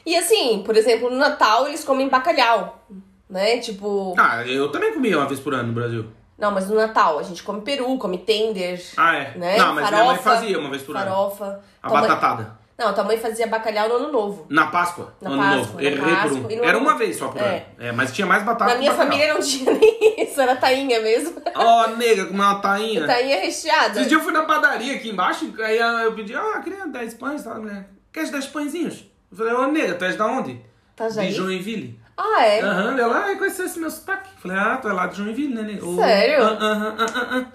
[0.05, 2.85] E assim, por exemplo, no Natal eles comem bacalhau,
[3.29, 3.57] né?
[3.57, 4.15] Tipo.
[4.17, 6.05] Ah, eu também comia uma vez por ano no Brasil.
[6.37, 8.83] Não, mas no Natal a gente come peru, come tender.
[8.97, 9.37] Ah, é?
[9.37, 9.57] Né?
[9.57, 11.05] Não, mas minha mãe Farofa, fazia uma vez por ano.
[11.05, 11.59] Farofa.
[11.83, 12.60] A mãe- batatada.
[12.81, 14.47] Não, tua mãe fazia bacalhau no ano novo.
[14.49, 15.81] Na Páscoa, Na no ano Páscoa, novo.
[15.81, 16.49] Errei Páscoa por um.
[16.49, 17.45] e Era uma vez só por É.
[17.57, 17.61] ano.
[17.77, 21.39] É, mas tinha mais batata Na minha família não tinha nem isso, era tainha mesmo.
[21.53, 23.05] Ó, nega, com uma tainha.
[23.05, 23.91] Tainha recheada.
[23.99, 27.43] Esses dias eu fui na padaria aqui embaixo, aí eu pedi, ah, queria 10 pães,
[27.43, 27.53] tá?
[27.53, 27.87] mulher?
[28.11, 29.05] Quer 10 pãezinhos?
[29.31, 30.59] Eu falei, ô, nega, tu és da onde?
[30.93, 31.27] Itajaí?
[31.27, 31.99] De Joinville.
[32.17, 32.61] Ah, é?
[32.61, 34.29] Aham, ela, ah, conheceu esse meu sotaque.
[34.41, 35.61] Falei, ah, tu é lá de Joinville, né?
[35.61, 35.85] nega?
[35.95, 36.43] Sério?
[36.43, 37.45] ah, ah, ah, ah, ah.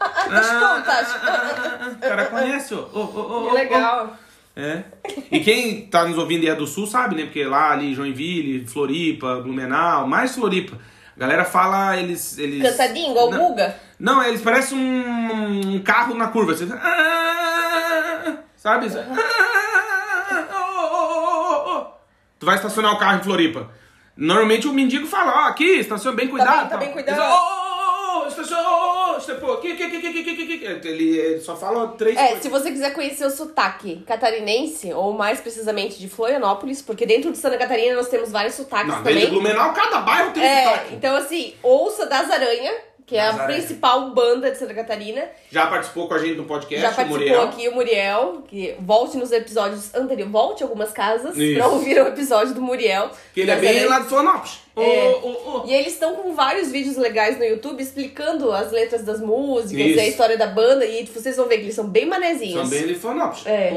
[0.00, 0.92] Ah, deixa eu Ah, contar.
[0.92, 1.88] ah, deixa eu- ah, ah, ah.
[1.92, 2.78] O cara conhece, ó.
[2.78, 4.16] Ô, ô, ô, ô, Que legal.
[4.56, 4.84] É.
[5.32, 7.24] E quem tá nos ouvindo e é do sul sabe, né?
[7.24, 10.78] Porque lá ali, Joinville, Floripa, Blumenau, mais Floripa.
[11.16, 12.38] A galera fala, eles.
[12.38, 13.76] eles Cantadinho, igual não, Guga.
[13.98, 16.54] Não, eles parecem um, um carro na curva.
[16.54, 18.86] Você, ah, sabe?
[18.96, 21.86] Ah, oh, oh, oh, oh.
[22.38, 23.70] Tu vai estacionar o carro em Floripa.
[24.16, 26.60] Normalmente o mendigo fala, ó, aqui, estaciona bem cuidado.
[26.60, 27.20] bem, tá bem cuidado.
[27.20, 27.63] Eles,
[28.22, 30.88] Aqui, aqui, aqui, aqui, aqui.
[30.88, 32.42] Ele, ele só fala três É, coisas.
[32.42, 37.38] se você quiser conhecer o sotaque catarinense, ou mais precisamente de Florianópolis, porque dentro de
[37.38, 39.28] Santa Catarina nós temos vários sotaques Não, também.
[39.30, 40.94] Blumenau, cada bairro tem É, sotaque.
[40.94, 42.72] então assim, ouça das aranha,
[43.06, 45.22] que é a principal banda de Santa Catarina.
[45.50, 47.42] Já participou com a gente no podcast, Já o participou Muriel.
[47.42, 51.58] aqui o Muriel, que volte nos episódios anteriores, volte algumas casas Isso.
[51.58, 53.10] pra ouvir o episódio do Muriel.
[53.34, 53.74] Que ele é Nazaré.
[53.80, 54.64] bem lá de Florianópolis.
[54.76, 55.08] É.
[55.22, 55.28] Ô, ô,
[55.60, 55.64] ô.
[55.66, 59.98] E eles estão com vários vídeos legais no YouTube explicando as letras das músicas Isso.
[59.98, 60.84] e a história da banda.
[60.84, 62.60] E vocês vão ver que eles são bem manezinhos.
[62.60, 63.46] São bem de Florianópolis.
[63.46, 63.72] É.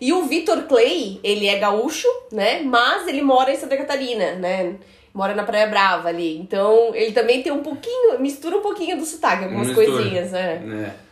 [0.00, 2.60] E o Vitor Clay, ele é gaúcho, né?
[2.62, 4.74] Mas ele mora em Santa Catarina, né?
[5.12, 6.38] Mora na Praia Brava ali.
[6.38, 9.86] Então, ele também tem um pouquinho, mistura um pouquinho do sotaque, algumas Mistura.
[9.86, 10.62] coisinhas, né?
[10.86, 11.10] É.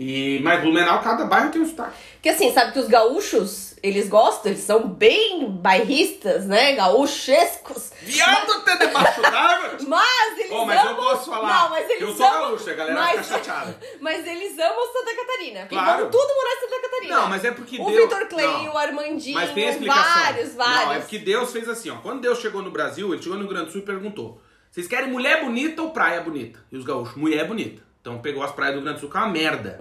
[0.00, 1.96] E, mas Blumenau, cada bairro tem um sotaque.
[2.14, 6.74] Porque assim, sabe que os gaúchos, eles gostam, eles são bem bairristas, né?
[6.74, 7.92] Gaúchescos.
[8.02, 9.78] Viado até debaixo d'água!
[9.86, 11.04] Mas eles Bom, mas eu amam...
[11.04, 11.62] posso falar.
[11.62, 12.40] Não, mas eles eu sou amam...
[12.40, 13.10] gaúcho, a galera mas...
[13.10, 13.78] fica chateada.
[14.00, 15.60] Mas eles amam Santa Catarina.
[15.60, 16.02] Porque Claro.
[16.02, 17.16] vão tudo morar em Santa Catarina.
[17.16, 18.02] Não, mas é porque o Deus...
[18.02, 18.72] Vitor Clay, não.
[18.74, 20.22] o Armandinho, Mas tem explicação.
[20.22, 20.84] vários, vários.
[20.86, 21.96] Não, é porque Deus fez assim, ó.
[21.96, 24.86] Quando Deus chegou no Brasil, ele chegou no Rio Grande do Sul e perguntou: vocês
[24.86, 26.58] querem mulher bonita ou praia bonita?
[26.70, 27.82] E os gaúchos, mulher bonita.
[28.00, 29.80] Então pegou as praias do Rio Grande do Sul, que é uma merda.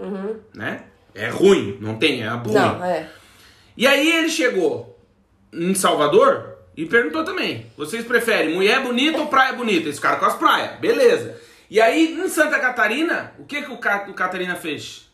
[0.53, 0.83] Né?
[1.13, 2.47] É ruim, não tem, é ruim.
[2.47, 2.53] Uhum.
[2.53, 3.09] Não, é.
[3.79, 4.99] E aí ele chegou
[5.53, 9.87] em Salvador e perguntou também: vocês preferem mulher bonita ou praia bonita?
[9.87, 11.39] Esse cara com as praias, beleza.
[11.69, 15.08] E aí em Santa Catarina, o que, que o, o Catarina fez?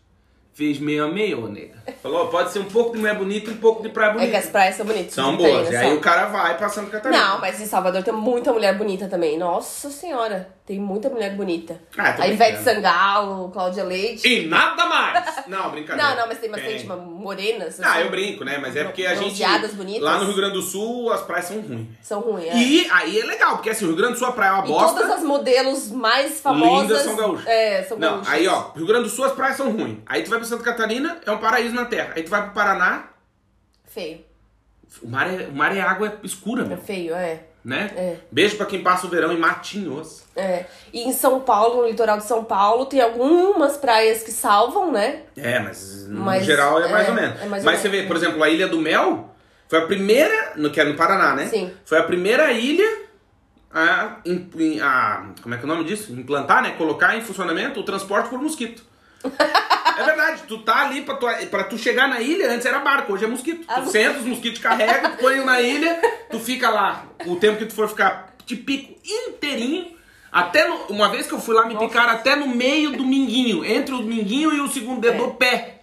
[0.56, 1.76] Fez meio a meio, ô nega.
[2.02, 4.32] Falou: pode ser um pouco de mulher bonita e um pouco de praia É bonita.
[4.32, 5.14] que as praias são bonitas.
[5.14, 5.70] São boas.
[5.70, 7.22] E aí o cara vai pra Santa Catarina.
[7.22, 9.38] Não, mas em Salvador tem muita mulher bonita também.
[9.38, 11.78] Nossa senhora, tem muita mulher bonita.
[11.98, 12.64] Ah, a Ivete.
[12.64, 14.26] Sangalo, Cláudia Leite.
[14.26, 15.46] E nada mais!
[15.48, 16.10] Não, brincadeira.
[16.12, 17.82] Não, não, mas tem bastante uma morenas.
[17.82, 18.58] Ah, assim, eu brinco, né?
[18.58, 19.44] Mas é porque a gente.
[19.74, 20.02] bonitas.
[20.02, 21.88] Lá no Rio Grande do Sul, as praias são ruins.
[22.02, 22.58] São ruins, é.
[22.58, 24.66] E aí é legal, porque assim, o Rio Grande do Sul, a praia é uma
[24.66, 25.02] E bosta.
[25.02, 26.82] todas as modelos mais famosas.
[26.88, 27.46] Lindas são gaúchas.
[27.48, 28.34] É, são Não, gaúchas.
[28.34, 29.98] aí ó, Rio Grande do Sul as praias são ruins.
[30.06, 32.14] Aí tu vai pra Santa Catarina, é um paraíso na terra.
[32.16, 33.06] Aí tu vai pro Paraná,
[33.86, 34.20] Feio.
[35.02, 37.44] o mar é, o mar é água escura, É meu, feio, é.
[37.64, 37.92] né?
[37.96, 38.16] É.
[38.32, 40.24] Beijo pra quem passa o verão em Matinhos.
[40.36, 40.66] É.
[40.94, 45.24] E em São Paulo, no litoral de São Paulo, tem algumas praias que salvam, né?
[45.36, 47.42] É, mas no Mas, geral é mais é, ou menos.
[47.42, 48.20] é mais ou mas você menos, vê, por é.
[48.20, 49.34] exemplo, a Ilha do Mel
[49.68, 51.48] foi a primeira, no, que é no Paraná, né?
[51.48, 51.74] Sim.
[51.86, 53.06] Foi a primeira ilha
[53.72, 53.82] a,
[54.84, 56.14] a- como é que é o nome disso?
[56.14, 56.72] Implantar, né?
[56.78, 58.84] Colocar em funcionamento o transporte por mosquito.
[59.98, 63.14] é verdade, tu tá ali pra tu, pra tu chegar na ilha, antes era barco,
[63.14, 63.66] hoje é mosquito.
[63.68, 67.58] Ah, Tu senta, os mosquitos carregam, tu põe na ilha, tu fica lá o tempo
[67.58, 69.94] que tu for ficar, te pico inteirinho.
[70.32, 73.64] Até no- uma vez que eu fui lá, me picaram até no meio do minguinho,
[73.64, 75.18] entre o minguinho e o segundo dedo É.
[75.28, 75.75] do pé.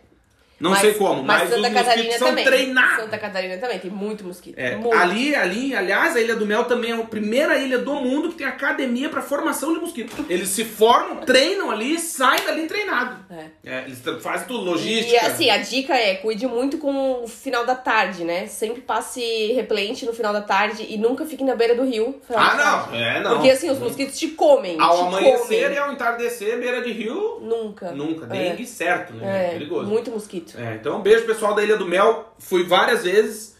[0.63, 2.45] Não Mas- sei como, mas, Santa os Catarina mosquitos são também.
[2.45, 3.03] treinados.
[3.05, 4.55] Santa Catarina também, tem muito mosquito.
[4.57, 4.97] É, muito.
[4.97, 8.37] ali, ali, aliás, a Ilha do Mel também é a primeira ilha do mundo que
[8.37, 10.25] tem academia pra formação de mosquito.
[10.31, 13.19] Eles se formam, treinam ali e saem dali treinados.
[13.29, 13.45] É.
[13.65, 15.27] É, eles fazem tudo, E logística.
[15.27, 18.47] assim, a dica é cuide muito com o final da tarde, né?
[18.47, 22.21] Sempre passe repelente no final da tarde e nunca fique na beira do rio.
[22.33, 23.35] ah, não, é, não.
[23.35, 24.77] Porque assim, os mosquitos te comem.
[24.81, 25.75] Ao te amanhecer comem.
[25.75, 27.91] e ao entardecer, beira de rio, Nunca.
[27.91, 28.27] nunca.
[28.27, 28.51] É.
[28.51, 29.47] Dengue certo, né?
[29.47, 29.89] É, perigoso.
[29.91, 30.52] muito mosquito.
[30.57, 32.35] É, então, um beijo pessoal da Ilha do Mel.
[32.39, 33.57] Fui várias vezes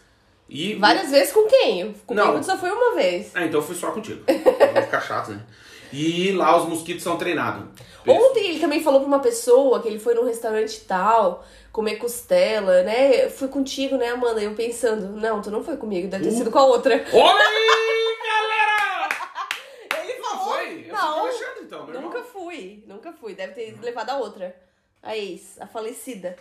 [0.49, 0.75] e...
[0.75, 1.93] Várias vezes com quem?
[2.05, 2.43] Comigo Não.
[2.43, 3.31] só foi uma vez.
[3.33, 4.23] Ah, então fui só contigo.
[4.27, 5.41] Não ficar chato, né?
[5.91, 7.65] E lá os mosquitos são treinados.
[8.07, 12.81] Ontem ele também falou pra uma pessoa que ele foi num restaurante tal, comer costela,
[12.83, 13.29] né?
[13.29, 14.41] Fui contigo, né, Amanda?
[14.41, 16.37] Eu pensando, não, tu não foi comigo, deve ter Uh.
[16.37, 16.95] sido com a outra.
[16.95, 17.03] Aí,
[18.27, 19.09] galera!
[20.03, 20.53] Ele Não falou.
[20.53, 20.63] foi?
[20.65, 22.09] Eu fui com Não, Alexandre, então, meu irmão.
[22.11, 23.33] nunca fui, nunca fui.
[23.35, 24.55] Deve ter levado a outra.
[25.01, 26.35] A ex, a falecida.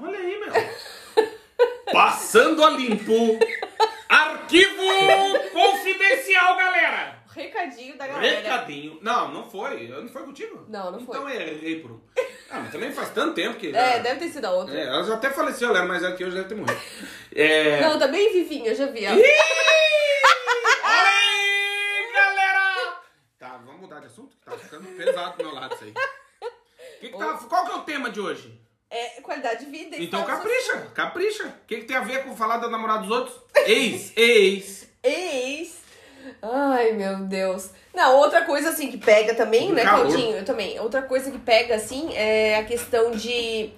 [0.00, 0.52] Olha aí, meu.
[1.92, 3.38] Passando a limpo.
[4.08, 4.82] Arquivo
[5.52, 7.16] confidencial, galera.
[7.34, 8.40] Recadinho da galera.
[8.40, 8.98] Recadinho.
[9.02, 9.88] Não, não foi.
[9.88, 10.64] Não foi contigo?
[10.68, 11.16] Não, não foi.
[11.16, 12.00] Então eu errei por um.
[12.50, 13.74] Ah, mas também faz tanto tempo que.
[13.74, 14.78] É, deve ter sido a outra.
[14.78, 16.80] É, ela já até faleceu, ela era mais velha que eu, já deve ter morrido.
[17.34, 17.80] É.
[17.80, 19.00] Não, tá bem vivinha, eu já vi.
[19.00, 19.06] Ih!
[20.84, 23.00] Olha aí, galera!
[23.38, 24.36] Tá, vamos mudar de assunto?
[24.44, 25.92] Tá ficando pesado do meu lado isso aí.
[27.00, 28.58] Que que tá- qual que é o tema de hoje?
[28.90, 29.96] É qualidade de vida.
[29.98, 31.44] Então capricha, capricha.
[31.44, 33.36] O que, que tem a ver com falar da namorada dos outros?
[33.66, 34.88] Ex, ex.
[35.02, 35.76] Ex.
[36.42, 37.70] Ai, meu Deus.
[37.94, 40.06] Não, outra coisa assim que pega também, né, Calor.
[40.06, 40.36] Claudinho?
[40.36, 40.78] Eu também.
[40.80, 43.70] Outra coisa que pega assim é a questão de,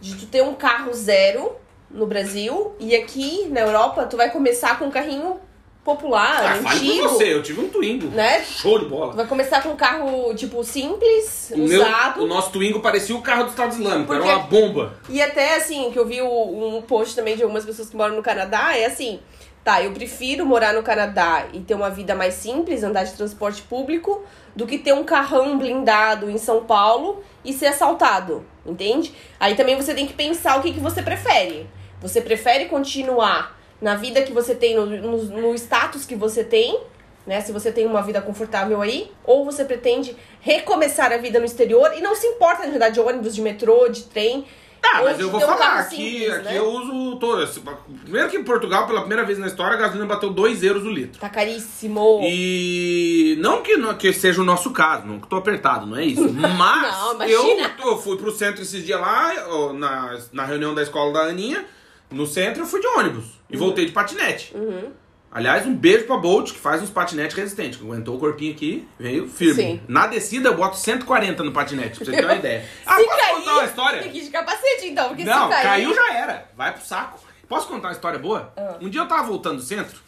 [0.00, 1.56] de tu ter um carro zero
[1.90, 5.40] no Brasil e aqui na Europa tu vai começar com um carrinho
[5.86, 8.08] popular, Ah, fale antigo, você, eu tive um Twingo.
[8.08, 8.42] né?
[8.44, 9.12] Show de bola.
[9.14, 12.22] vai começar com um carro tipo simples, O, meu, usado.
[12.24, 14.94] o nosso Twingo parecia o carro do Estado Islâmico, Porque- era uma bomba.
[15.08, 18.22] E até assim, que eu vi um post também de algumas pessoas que moram no
[18.22, 19.20] Canadá, é assim,
[19.64, 23.62] tá, eu prefiro morar no Canadá e ter uma vida mais simples, andar de transporte
[23.62, 24.22] público,
[24.54, 29.14] do que ter um carrão blindado em São Paulo e ser assaltado, entende?
[29.38, 31.68] Aí também você tem que pensar o que, que você prefere.
[32.00, 36.80] Você prefere continuar na vida que você tem, no, no, no status que você tem,
[37.26, 37.40] né?
[37.40, 41.92] Se você tem uma vida confortável aí, ou você pretende recomeçar a vida no exterior
[41.96, 44.46] e não se importa de andar de ônibus, de metrô, de trem.
[44.82, 46.58] Ah, mas eu vou um falar, aqui, simples, aqui né?
[46.58, 47.58] eu uso todas.
[48.02, 50.90] Primeiro que em Portugal, pela primeira vez na história, a gasolina bateu 2 euros o
[50.90, 51.18] litro.
[51.18, 52.20] Tá caríssimo.
[52.22, 56.04] E não que, não que seja o nosso caso, não que tô apertado, não é
[56.04, 56.28] isso.
[56.32, 59.32] Mas Não, eu, eu fui pro centro esses dias lá,
[59.74, 61.64] na, na reunião da escola da Aninha,
[62.10, 64.54] no centro eu fui de ônibus e voltei de patinete.
[64.56, 64.90] Uhum.
[65.30, 69.28] Aliás, um beijo pra Bolt, que faz uns patinetes resistentes, aguentou o corpinho aqui, veio
[69.28, 69.54] firme.
[69.62, 69.80] Sim.
[69.86, 72.64] Na descida eu boto 140 no patinete, pra você ter uma ideia.
[72.86, 74.02] Ah, se posso cair, contar uma história?
[74.02, 75.62] tem que ir de capacete então, porque Não, se cair...
[75.64, 76.50] caiu já era.
[76.56, 77.20] Vai pro saco.
[77.46, 78.52] Posso contar uma história boa?
[78.56, 78.76] Ah.
[78.80, 79.98] Um dia eu tava voltando do centro,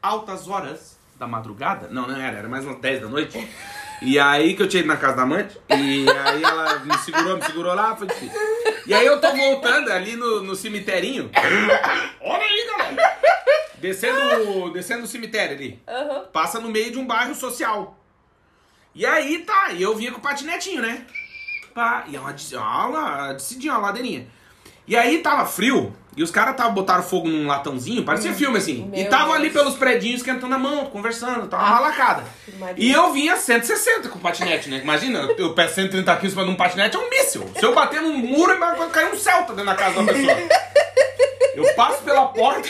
[0.00, 1.88] altas horas da madrugada.
[1.90, 3.36] Não, não era, era mais umas 10 da noite.
[4.02, 7.36] E aí que eu tinha ido na casa da amante, e aí ela me segurou,
[7.36, 8.38] me segurou lá, foi difícil.
[8.86, 11.30] E aí eu tô voltando ali no, no cemiterinho.
[12.20, 13.18] Olha aí, galera!
[13.78, 15.82] Descendo, descendo o cemitério ali.
[15.86, 16.24] Aham.
[16.32, 17.98] Passa no meio de um bairro social.
[18.94, 21.04] E aí tá, e eu vinha com o patinetinho, né?
[21.74, 24.26] Pá, e é uma, uma, uma descidinha, uma ladeirinha.
[24.86, 28.84] E aí tava frio, e os caras tava, botaram fogo num latãozinho, parecia filme assim.
[28.92, 29.54] e Meu estavam ali Deus.
[29.64, 32.24] pelos predinhos esquentando a mão, conversando, tava uma lacada.
[32.58, 32.84] Maria.
[32.84, 34.78] E eu vinha 160 com o patinete, né?
[34.82, 37.50] Imagina, eu peço 130 quilos pra um patinete, é um míssil.
[37.58, 40.36] Se eu bater num muro, vai cair um celta dentro da casa da pessoa.
[41.54, 42.68] Eu passo pela porta,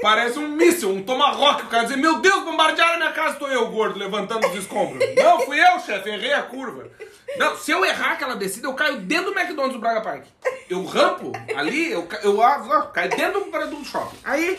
[0.00, 1.64] parece um míssil, um tomahawk.
[1.64, 5.02] O cara diz, meu Deus, bombardearam a minha casa, tô eu, gordo, levantando os escombros.
[5.16, 6.88] Não, fui eu, chefe, errei a curva.
[7.36, 10.24] Não, se eu errar aquela descida, eu caio dentro do McDonald's do Braga Park.
[10.68, 14.16] Eu rampo ali, eu, eu, ah, ah, caio dentro do, do shopping.
[14.24, 14.58] Aí,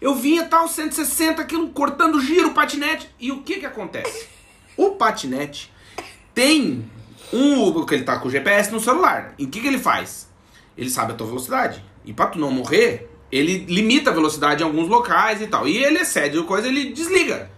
[0.00, 3.08] eu vinha tal, 160 aquilo, cortando giro, patinete.
[3.18, 4.28] E o que que acontece?
[4.76, 5.72] O patinete
[6.34, 6.88] tem
[7.32, 9.34] um, porque ele tá com o GPS no celular.
[9.38, 10.28] E o que que ele faz?
[10.76, 11.84] Ele sabe a tua velocidade.
[12.04, 15.66] E pra tu não morrer, ele limita a velocidade em alguns locais e tal.
[15.66, 17.50] E ele excede coisa, ele desliga.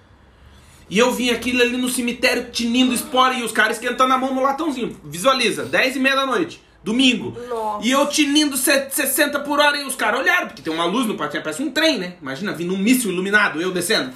[0.88, 4.34] E eu vim aquilo ali no cemitério tinindo espora e os caras esquentando a mão
[4.34, 4.96] no latãozinho.
[5.04, 7.36] Visualiza, 10 e meia da noite, domingo.
[7.48, 7.84] Nossa.
[7.86, 11.06] E eu tinindo se- 60 por hora e os caras olharam, porque tem uma luz
[11.06, 12.14] no patinete, parece um trem, né?
[12.22, 14.12] Imagina vindo um míssil iluminado, eu descendo.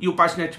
[0.00, 0.58] E o patinete.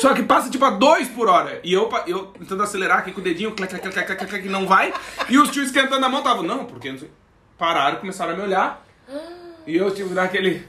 [0.00, 1.60] Só que passa tipo a 2 por hora.
[1.62, 4.66] E eu, eu tentando acelerar aqui com o dedinho, clac, clac, clac, clac, clac, não
[4.66, 4.92] vai.
[5.28, 7.10] E os tios esquentando a mão estavam, não, porque não sei.
[7.58, 8.86] Pararam, começaram a me olhar.
[9.66, 10.66] E eu tive que dar aquele.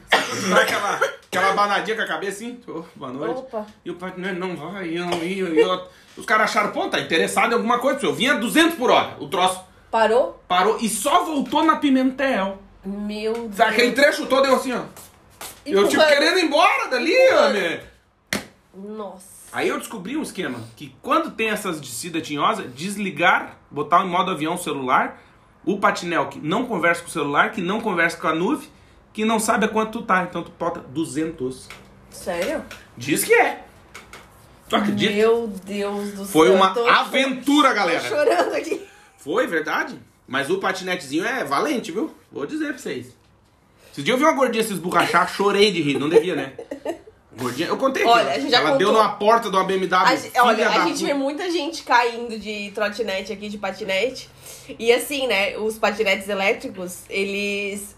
[0.50, 0.96] dar aquela,
[1.28, 2.60] aquela abanadinha com a cabeça assim.
[2.68, 3.40] Ô, boa noite.
[3.40, 3.66] Opa.
[3.86, 5.46] E o pai, não, não vai, eu não ia.
[5.46, 8.06] E eu- os caras acharam, pô, tá interessado em alguma coisa.
[8.06, 9.16] Eu vinha 200 por hora.
[9.20, 10.44] O troço Parou?
[10.48, 12.62] parou e só voltou na Pimentel.
[12.86, 13.60] Meu Deus.
[13.62, 14.82] Aquele trecho todo eu assim, ó.
[15.66, 16.10] Eu tipo Empurrando.
[16.18, 17.80] querendo ir embora dali, homem.
[18.74, 19.26] Nossa.
[19.52, 24.32] Aí eu descobri um esquema que quando tem essas descidas tinhosas, desligar, botar em modo
[24.32, 25.22] avião o celular,
[25.66, 28.70] o patinel que não conversa com o celular, que não conversa com a nuvem,
[29.14, 30.24] que não sabe a quanto tu tá.
[30.24, 31.68] Então tu bota 200.
[32.10, 32.64] Sério?
[32.98, 33.66] Diz que é.
[34.70, 35.14] Tu acredita?
[35.14, 36.26] Meu Deus do céu.
[36.28, 38.08] Foi uma tô- aventura, Tô galera.
[38.08, 38.86] chorando aqui.
[39.18, 40.00] Foi, verdade.
[40.26, 42.16] Mas o patinetezinho é valente, viu?
[42.32, 43.14] Vou dizer pra vocês.
[43.92, 46.00] Esse dia eu vi uma gordinha se esborrachar, chorei de rir.
[46.00, 46.54] Não devia, né?
[47.38, 48.12] Gordinha, eu contei aqui.
[48.12, 48.34] Olha, ó.
[48.34, 49.04] a gente já Ela deu contou.
[49.04, 49.96] numa porta de uma BMW.
[49.96, 54.30] A ge- filha olha, a gente vê muita gente caindo de trotinete aqui, de patinete.
[54.78, 57.96] E assim, né, os patinetes elétricos, eles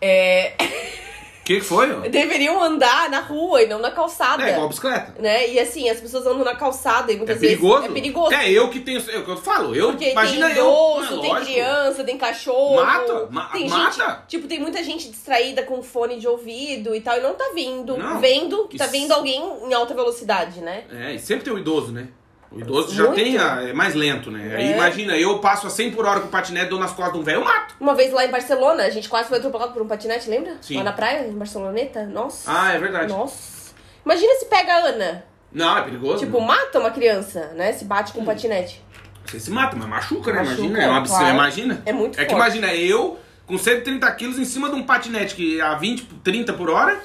[0.00, 0.52] é,
[1.54, 1.90] que que foi?
[1.92, 2.00] ó?
[2.08, 4.42] deveriam andar na rua e não na calçada.
[4.48, 5.14] É igual bicicleta.
[5.20, 5.48] Né?
[5.50, 7.84] E assim, as pessoas andam na calçada e É muitas vezes perigoso.
[7.84, 8.34] é perigoso.
[8.34, 8.98] É, eu que tenho.
[9.00, 9.74] É que eu falo.
[9.74, 10.64] Eu, Porque imagina tem eu.
[10.66, 11.52] idoso, é tem lógico.
[11.52, 12.76] criança, tem cachorro.
[12.76, 13.90] Mata, ma- tem mata.
[13.90, 17.50] Gente, tipo, tem muita gente distraída com fone de ouvido e tal, e não tá
[17.54, 18.20] vindo, Não.
[18.20, 20.84] vendo que tá vindo alguém em alta velocidade, né?
[20.92, 22.08] É, e sempre tem o idoso, né?
[22.52, 23.14] O idoso já Muito.
[23.16, 23.38] tem.
[23.38, 24.56] A, é mais lento, né?
[24.56, 24.74] Aí É.
[24.76, 27.22] imagina, eu passo a 100 por hora com o patinete, dou nas costas de um
[27.22, 27.74] velho, eu mato.
[27.78, 30.56] Uma vez lá em Barcelona, a gente quase foi atropelado por um patinete, lembra?
[30.60, 30.76] Sim.
[30.78, 32.04] Lá na praia, em Barceloneta.
[32.06, 32.50] Nossa.
[32.52, 33.12] Ah, é verdade.
[33.12, 33.70] Nossa.
[34.04, 35.24] Imagina se pega a Ana.
[35.52, 36.18] Não, é perigoso.
[36.18, 37.72] Tipo, mata uma criança, né?
[37.72, 38.82] Se bate com um patinete.
[39.26, 40.38] Você se mata, mas machuca, né?
[40.40, 40.82] Machuca, imagina.
[40.82, 41.28] É uma claro.
[41.34, 41.82] imagina.
[41.86, 42.56] É muito É que forte.
[42.58, 46.52] imagina, eu com 130 quilos em cima de um patinete que é a 20, 30
[46.54, 47.00] por hora.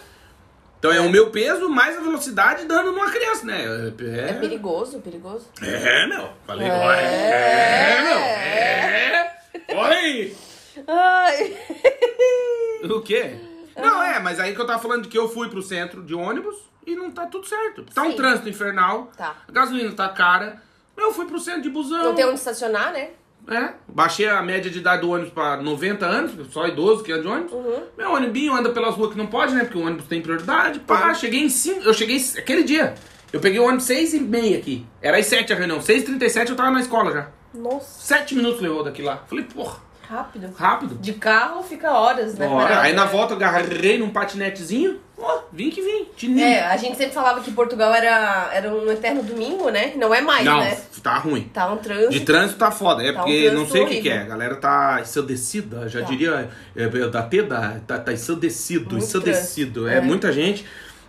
[0.86, 3.66] Então é o meu peso mais a velocidade dando numa criança, né?
[4.30, 5.48] É perigoso, perigoso.
[5.60, 6.30] É, meu.
[6.46, 7.98] Falei, É.
[7.98, 8.18] é, meu.
[8.20, 9.38] É.
[9.74, 10.38] Olha aí.
[10.88, 11.58] Ai.
[12.84, 13.36] O quê?
[13.76, 16.14] Não, é, mas aí que eu tava falando de que eu fui pro centro de
[16.14, 16.56] ônibus
[16.86, 17.84] e não tá tudo certo.
[17.92, 18.18] Tá um Sim.
[18.18, 19.12] trânsito infernal.
[19.18, 19.38] Tá.
[19.48, 20.62] A gasolina tá cara.
[20.96, 22.04] Eu fui pro centro de busão.
[22.04, 23.10] Não tem onde estacionar, né?
[23.48, 27.22] É, baixei a média de idade do ônibus pra 90 anos, só idoso que anda
[27.22, 27.54] de ônibus.
[27.54, 27.84] Uhum.
[27.98, 29.64] Meu ônibus anda pelas ruas que não pode, né?
[29.64, 30.80] Porque o ônibus tem prioridade.
[30.80, 31.82] Pá, cheguei em 5.
[31.82, 32.96] Eu cheguei aquele dia.
[33.32, 34.86] Eu peguei o ônibus 6 e meia aqui.
[35.02, 35.82] Era às 7 a reunião.
[35.82, 37.28] 6 h 37 eu tava na escola já.
[37.54, 38.02] Nossa.
[38.02, 39.24] 7 minutos levou daqui lá.
[39.28, 39.80] Falei, porra.
[40.10, 40.54] Rápido.
[40.56, 40.96] Rápido.
[40.96, 42.48] De carro fica horas, né?
[42.48, 45.00] Parado, Aí na volta eu agarrei num patinetezinho.
[45.18, 46.06] Ó, vim que vim.
[46.16, 46.46] Tininho.
[46.46, 49.94] É, a gente sempre falava que Portugal era, era um eterno domingo, né?
[49.96, 50.78] Não é mais, Não, né?
[51.02, 51.50] tá ruim.
[51.54, 52.12] Tá um trânsito.
[52.12, 54.20] De trânsito tá foda, é Tá um porque não trânsito sei o que, que é.
[54.22, 56.06] A galera tá ensandecida, já Tá.
[56.08, 59.88] diria, é, é, da Teda, tá, tá ensandecido, Muito ensandecido.
[59.88, 60.02] É, é.
[60.02, 60.66] muita gente.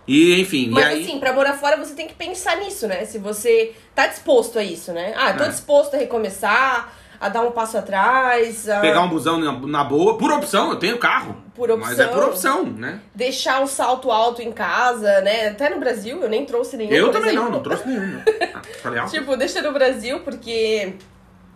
[0.07, 1.03] E enfim, Mas e aí.
[1.03, 3.03] assim, pra morar fora você tem que pensar nisso, né?
[3.03, 5.13] Se você tá disposto a isso, né?
[5.17, 5.49] Ah, tô É.
[5.49, 10.17] disposto a recomeçar, a dar um passo atrás, a Pegar um busão na, na boa,
[10.17, 11.35] por opção, eu tenho carro.
[11.55, 11.89] Por opção.
[11.89, 13.01] Mas é por opção, né?
[13.15, 15.47] deixar um salto alto em casa, né?
[15.47, 16.91] Até no Brasil, eu nem trouxe nenhum.
[16.91, 17.51] eu também não, exemplo.
[17.51, 18.05] não trouxe nenhum.
[18.05, 18.21] não.
[18.53, 19.03] Ah, falei.
[19.05, 20.93] Tipo, deixa no Brasil, porque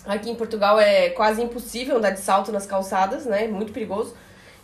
[0.06, 3.48] aqui em Portugal é quase impossível andar de salto nas calçadas, né?
[3.48, 4.16] Muito perigoso.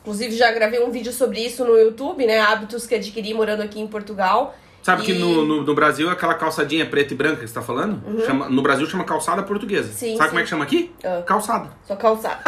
[0.01, 2.39] Inclusive, já gravei um vídeo sobre isso no YouTube, né?
[2.39, 4.55] Hábitos que adquiri morando aqui em Portugal.
[4.87, 7.61] Sabe que E- no, no, no Brasil, aquela calçadinha preta e branca que você tá
[7.61, 9.89] falando, chama, no Brasil chama calçada portuguesa.
[9.89, 9.93] Uhum.
[9.93, 10.29] Sim, Sabe sim.
[10.29, 10.95] como é que chama aqui?
[11.03, 11.23] Ah.
[11.25, 11.69] Calçada.
[11.85, 12.39] Só calçada.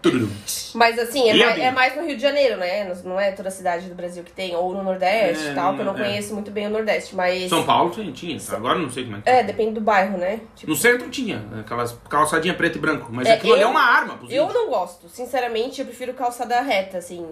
[0.00, 0.30] Tudo.
[0.74, 2.90] Mas assim, é mais, é mais no Rio de Janeiro, né?
[3.04, 5.80] Não é toda cidade do Brasil que tem, ou no Nordeste É, e tal, que
[5.80, 5.98] eu não é.
[5.98, 7.50] conheço muito bem o Nordeste, mas.
[7.50, 8.38] São Paulo tinha, tinha.
[8.52, 10.40] Agora eu não sei como é que É, depende do bairro, né?
[10.56, 13.08] Tipo, No centro tinha, aquelas calçadinha preto e branco.
[13.12, 15.06] Mas É, aquilo ali é eu- uma arma eu não gosto.
[15.10, 17.26] Sinceramente, eu prefiro calçada reta, assim.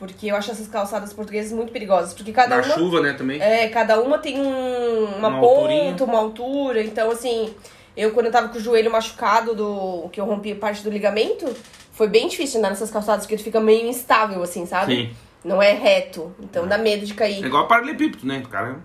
[0.00, 2.12] Porque eu acho essas calçadas portuguesas muito perigosas.
[2.14, 2.74] Porque cada Na uma.
[2.74, 3.40] chuva, né, também.
[3.40, 5.96] É, cada uma tem um- uma, Uma ponta, alturinha.
[6.04, 6.82] uma altura.
[6.82, 7.54] Então, assim,
[7.96, 11.46] eu quando eu tava com o joelho machucado, do que eu rompi parte do ligamento,
[11.92, 14.94] foi bem difícil andar nessas calçadas, porque tu fica meio instável, assim, sabe?
[14.96, 15.10] Sim.
[15.44, 16.34] Não é reto.
[16.40, 17.44] Então dá medo de É cair.
[17.44, 18.78] igual paralelepípedo, né, cara?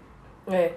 [0.51, 0.71] É.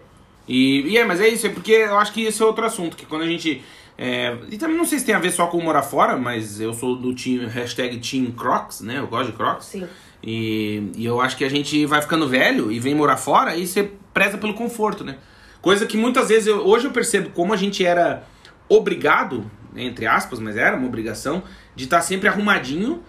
[0.46, 2.96] E, e é, mas é isso, é porque eu acho que esse é outro assunto,
[2.96, 3.62] que quando a gente.
[3.98, 6.72] É, e também não sei se tem a ver só com morar fora, mas eu
[6.72, 8.98] sou do time, hashtag Team Crocs, né?
[9.00, 9.66] Eu gosto de Crocs.
[9.66, 9.88] Sim.
[10.22, 13.66] E, e eu acho que a gente vai ficando velho e vem morar fora e
[13.66, 15.16] você preza pelo conforto, né?
[15.60, 18.24] Coisa que muitas vezes, eu- hoje eu percebo como a gente era
[18.68, 21.42] obrigado, né, entre aspas, mas era uma obrigação,
[21.74, 23.02] de estar sempre arrumadinho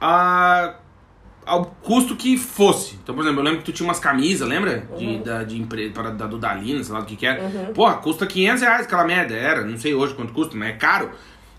[0.00, 0.74] a,
[1.48, 2.96] ao custo que fosse.
[3.02, 4.86] Então, por exemplo, eu lembro que tu tinha umas camisas, lembra?
[4.96, 7.42] De, da, de empresa, para, da do Dalina, sei lá do que que era.
[7.74, 9.64] Porra, custa 500 reais aquela merda, era.
[9.64, 11.10] Não sei hoje quanto custa, mas é caro.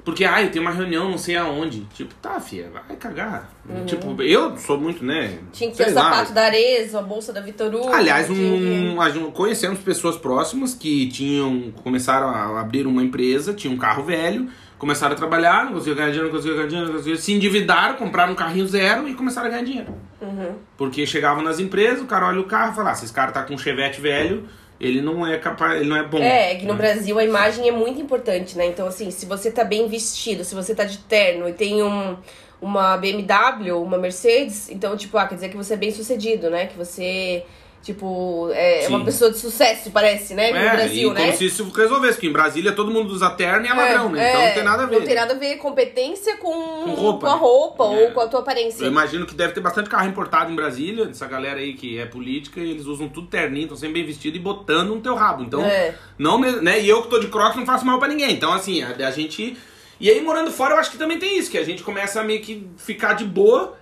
[0.05, 1.81] Porque, ah, eu tenho uma reunião não sei aonde.
[1.93, 3.49] Tipo, tá, fia, vai cagar.
[3.85, 5.37] Tipo, eu sou muito, né?
[5.51, 7.89] Tinha que ter o sapato da Arezzo, a bolsa da Vitor Hugo.
[7.89, 8.53] Aliás, tinha
[8.97, 14.03] um, gente- conhecemos pessoas próximas que tinham começaram a abrir uma empresa, tinham um carro
[14.03, 14.47] velho,
[14.79, 17.95] começaram a trabalhar, não conseguiam ganhar dinheiro, não conseguiam ganhar dinheiro, não conseguiam, se endividaram,
[17.95, 19.93] compraram um carrinho zero e começaram a ganhar dinheiro.
[20.21, 20.55] Uhum.
[20.77, 23.31] Porque chegavam nas empresas, o cara olha o carro e fala, ah, se esse cara
[23.31, 24.47] tá com um chevette velho,
[24.79, 26.19] ele não é capaz, ele não é bom.
[26.19, 26.79] É, que no Né?
[26.79, 28.65] Brasil a imagem é muito importante, né?
[28.65, 32.15] Então, assim, se você tá bem vestido, se você tá de terno e tem um,
[32.61, 36.67] uma BMW, uma Mercedes, então, tipo, ah, quer dizer que você é bem sucedido, né?
[36.67, 37.43] Que você,
[37.81, 38.87] tipo, é Sim.
[38.95, 40.51] uma pessoa de sucesso, parece, né?
[40.51, 41.21] No É, Brasil, e né?
[41.21, 44.29] como se isso resolvesse, porque em Brasília todo mundo usa terno e é ladrão, né?
[44.29, 44.99] Então é, não tem nada a ver.
[44.99, 47.39] Não tem nada a ver competência com, Com roupa, com a né?
[47.41, 47.87] roupa É.
[47.87, 48.83] ou com a tua aparência.
[48.83, 52.05] Eu imagino que deve ter bastante carro importado em Brasília, essa galera aí que é
[52.05, 55.43] política, e eles usam tudo terninho, estão sempre bem vestidos e botando no teu rabo.
[55.43, 55.95] Então, É.
[56.17, 56.79] não, né?
[56.81, 58.31] E eu que tô de crocs não faço mal pra ninguém.
[58.33, 59.57] Então, assim, a, a gente.
[60.01, 62.23] E aí, morando fora, eu acho que também tem isso, que a gente começa a
[62.23, 63.78] meio que ficar de boa.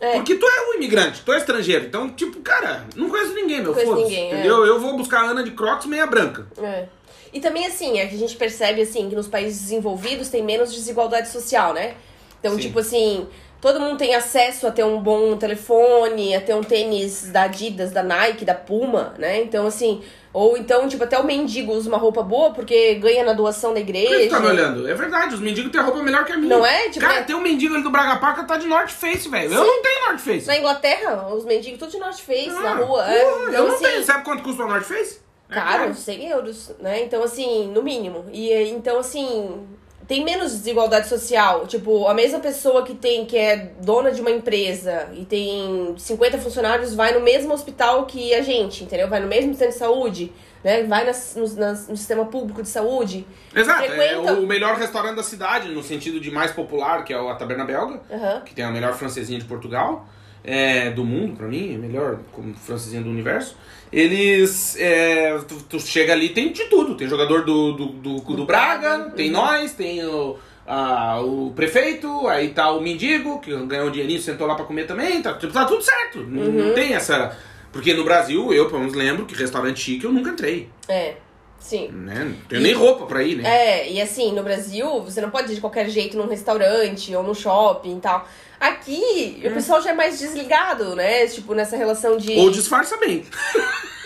[0.00, 0.12] É.
[0.14, 1.86] Porque tu é um imigrante, tu é estrangeiro.
[1.86, 3.74] Então, tipo, cara, não conheço ninguém, meu.
[3.74, 4.34] Conheço ninguém, é.
[4.34, 4.64] Entendeu?
[4.64, 6.46] Eu vou buscar a Ana de crocs meia branca.
[6.62, 6.86] É.
[7.32, 10.72] E também, assim, é que a gente percebe, assim, que nos países desenvolvidos tem menos
[10.72, 11.94] desigualdade social, né?
[12.40, 12.60] Então, Sim.
[12.60, 13.26] tipo assim,
[13.60, 17.90] todo mundo tem acesso a ter um bom telefone, a ter um tênis da Adidas,
[17.90, 19.40] da Nike, da Puma, né?
[19.42, 20.02] Então, assim,
[20.32, 23.80] ou então, tipo, até o mendigo usa uma roupa boa porque ganha na doação da
[23.80, 24.28] Por que igreja.
[24.28, 24.88] tu tá me olhando?
[24.88, 26.56] É verdade, os mendigos têm roupa melhor que a minha.
[26.56, 26.88] Não é?
[26.88, 29.52] Tipo, Cara, é- tem um mendigo ali do Braga Paca tá de North Face, velho.
[29.52, 30.46] Eu não tenho North Face.
[30.46, 32.86] Na Inglaterra, os mendigos tudo de North Face, Ah, na rua.
[33.02, 33.22] porra, é.
[33.24, 34.04] eu Então, não assim, tenho.
[34.04, 35.20] Sabe quanto custa uma North Face?
[35.50, 37.02] É Caro, 100 euros, né?
[37.02, 38.26] Então, assim, no mínimo.
[38.30, 39.66] E então, assim,
[40.08, 41.66] tem menos desigualdade social.
[41.66, 46.38] Tipo, a mesma pessoa que tem, que é dona de uma empresa e tem 50
[46.38, 49.06] funcionários, vai no mesmo hospital que a gente, entendeu?
[49.08, 50.32] Vai no mesmo centro de saúde,
[50.64, 50.82] né?
[50.84, 53.26] Vai nas- no, nas- no sistema público de saúde.
[53.54, 57.16] Exato, é Frequenta- o melhor restaurante da cidade, no sentido de mais popular, que é
[57.30, 58.40] a Taberna Belga, Aham.
[58.46, 60.06] que tem a melhor francesinha de Portugal,
[60.42, 63.56] é, do mundo, pra mim, é melhor como francesinha do universo.
[63.92, 64.76] Eles.
[64.78, 66.94] é, tu, tu chega ali, tem de tudo.
[66.94, 70.36] Tem jogador do, do, do, do Braga, tem nós, tem o,
[70.66, 74.86] a- o prefeito, aí tá o mendigo, que ganhou um dinheirinho, sentou lá pra comer
[74.86, 76.20] também, tá, tipo, tá tudo certo.
[76.20, 76.68] Não- Uhum.
[76.68, 77.36] Não tem essa.
[77.72, 80.68] Porque no Brasil, eu pelo menos lembro que restaurante chique eu nunca entrei.
[80.88, 81.14] É,
[81.58, 81.88] sim.
[81.88, 82.24] Né?
[82.24, 83.48] Não tenho nem roupa pra ir, né?
[83.48, 87.22] É, e assim, no Brasil, você não pode ir de qualquer jeito num restaurante ou
[87.22, 88.26] num shopping e tal.
[88.60, 91.26] Aqui, o pessoal já é mais desligado, né?
[91.28, 92.32] Tipo, nessa relação de.
[92.32, 93.24] Ou disfarça bem.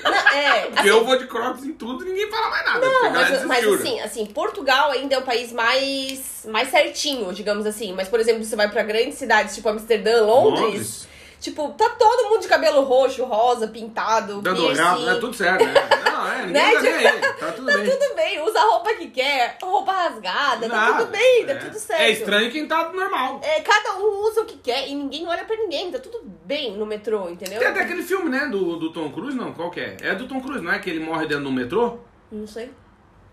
[0.04, 2.86] Não, É, Porque eu vou de crocs em tudo e ninguém fala mais nada.
[2.86, 7.94] Não, mas, mas assim, assim, Portugal ainda é o país mais, mais certinho, digamos assim.
[7.94, 11.08] Mas, por exemplo, você vai pra grandes cidades, tipo Amsterdã, Londres, Londres.
[11.42, 15.08] Tipo, tá todo mundo de cabelo roxo, rosa, pintado, Dando piercing.
[15.08, 15.74] é tudo certo, né?
[16.10, 16.72] Não, é, ninguém Né?
[16.72, 17.20] tá nem aí.
[17.38, 17.90] Tá tudo Tá bem.
[17.90, 21.56] tudo bem, usa a roupa que quer, roupa rasgada, tá Nada, tudo bem, tá é.
[21.56, 22.00] tudo certo.
[22.00, 23.40] É estranho quem tá normal.
[23.42, 26.76] É, cada um usa o que quer e ninguém olha pra ninguém, tá tudo bem
[26.76, 27.58] no metrô, entendeu?
[27.58, 29.96] Tem até aquele filme, né, do, do Tom Cruise, não, qual que é?
[30.00, 30.78] É do Tom Cruise, não é?
[30.78, 31.98] Que ele morre dentro do metrô?
[32.30, 32.70] Não sei.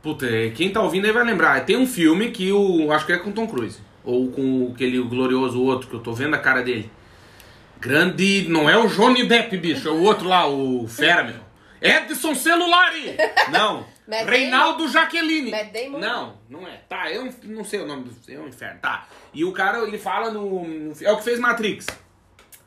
[0.02, 1.64] Puta, é, quem tá ouvindo aí vai lembrar.
[1.66, 2.92] Tem um filme que o.
[2.92, 3.80] Acho que é com o Tom Cruise.
[4.04, 6.90] Ou com aquele glorioso outro, que eu tô vendo a cara dele.
[7.80, 8.46] Grande.
[8.50, 9.88] Não é o Johnny Depp, bicho.
[9.88, 11.36] É o outro lá, o Fera, meu.
[11.82, 13.16] Edson Celulari!
[13.52, 13.86] Não.
[14.26, 15.52] Reinaldo Jaqueline.
[16.00, 16.82] Não, não é.
[16.90, 18.34] Tá, eu não sei o nome do.
[18.34, 18.80] É um inferno.
[18.82, 19.08] Tá.
[19.32, 20.64] E o cara, ele fala no.
[20.68, 21.86] no- É o que fez Matrix.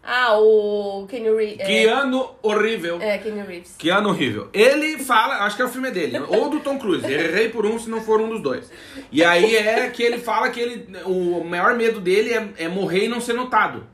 [0.04, 1.58] Ah, o Kenny Reeves.
[1.60, 2.98] É, Keanu horrível.
[3.02, 3.74] é, Kenny Reeves.
[3.76, 4.50] Keanu horrível.
[4.52, 7.04] Ele fala, acho que é o filme dele, ou do Tom Cruise.
[7.04, 8.70] Errei por um se não for um dos dois.
[9.10, 13.06] E aí é que ele fala que ele, o maior medo dele é, é morrer
[13.06, 13.84] e não ser notado.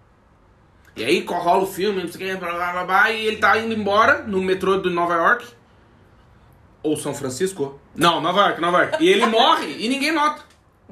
[0.97, 3.37] E aí rola o filme, não sei o que, blá, blá, blá, blá, e ele
[3.37, 5.47] tá indo embora no metrô de Nova York.
[6.83, 7.81] Ou São Francisco.
[7.95, 9.05] Não, Nova York, Nova York.
[9.05, 10.43] E ele morre e ninguém nota.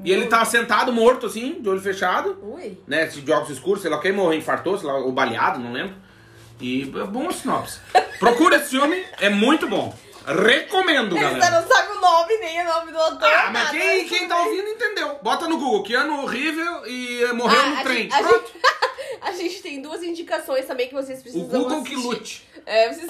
[0.03, 2.77] E ele tá sentado, morto assim, de olho fechado Ui.
[2.87, 5.95] né, de óculos escuros, sei lá, quem morreu, infartou, sei lá, ou baleado, não lembro.
[6.61, 7.79] E é bom a sinopse.
[8.19, 9.93] Procura esse filme, é muito bom.
[10.27, 11.61] Recomendo, Você galera.
[11.61, 13.29] não sabe o nome, nem o nome do ator.
[13.31, 13.77] Ah, mas nada.
[13.77, 15.17] quem, quem tá ouvindo entendeu.
[15.21, 18.03] Bota no Google, Keanu horrível e morreu Ah, no a trem.
[18.03, 18.47] gente- a Pronto.
[18.53, 18.61] gente-
[19.21, 22.07] A gente tem duas indicações também que vocês O precisam Google que assistir.
[22.07, 22.47] lute.
[22.65, 23.09] É, vocês...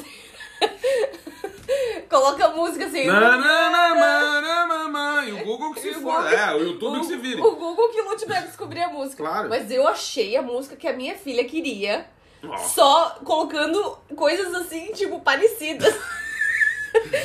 [2.09, 3.05] Coloca a música assim.
[3.05, 6.32] Nananamana, E o Google que se o for.
[6.32, 7.41] É, o YouTube que se vire.
[7.41, 9.18] O Google que lute pra descobrir a música.
[9.24, 9.49] Claro.
[9.49, 12.05] Mas eu achei a música que a minha filha queria.
[12.43, 15.93] Ó, Só colocando coisas assim, tipo, parecidas.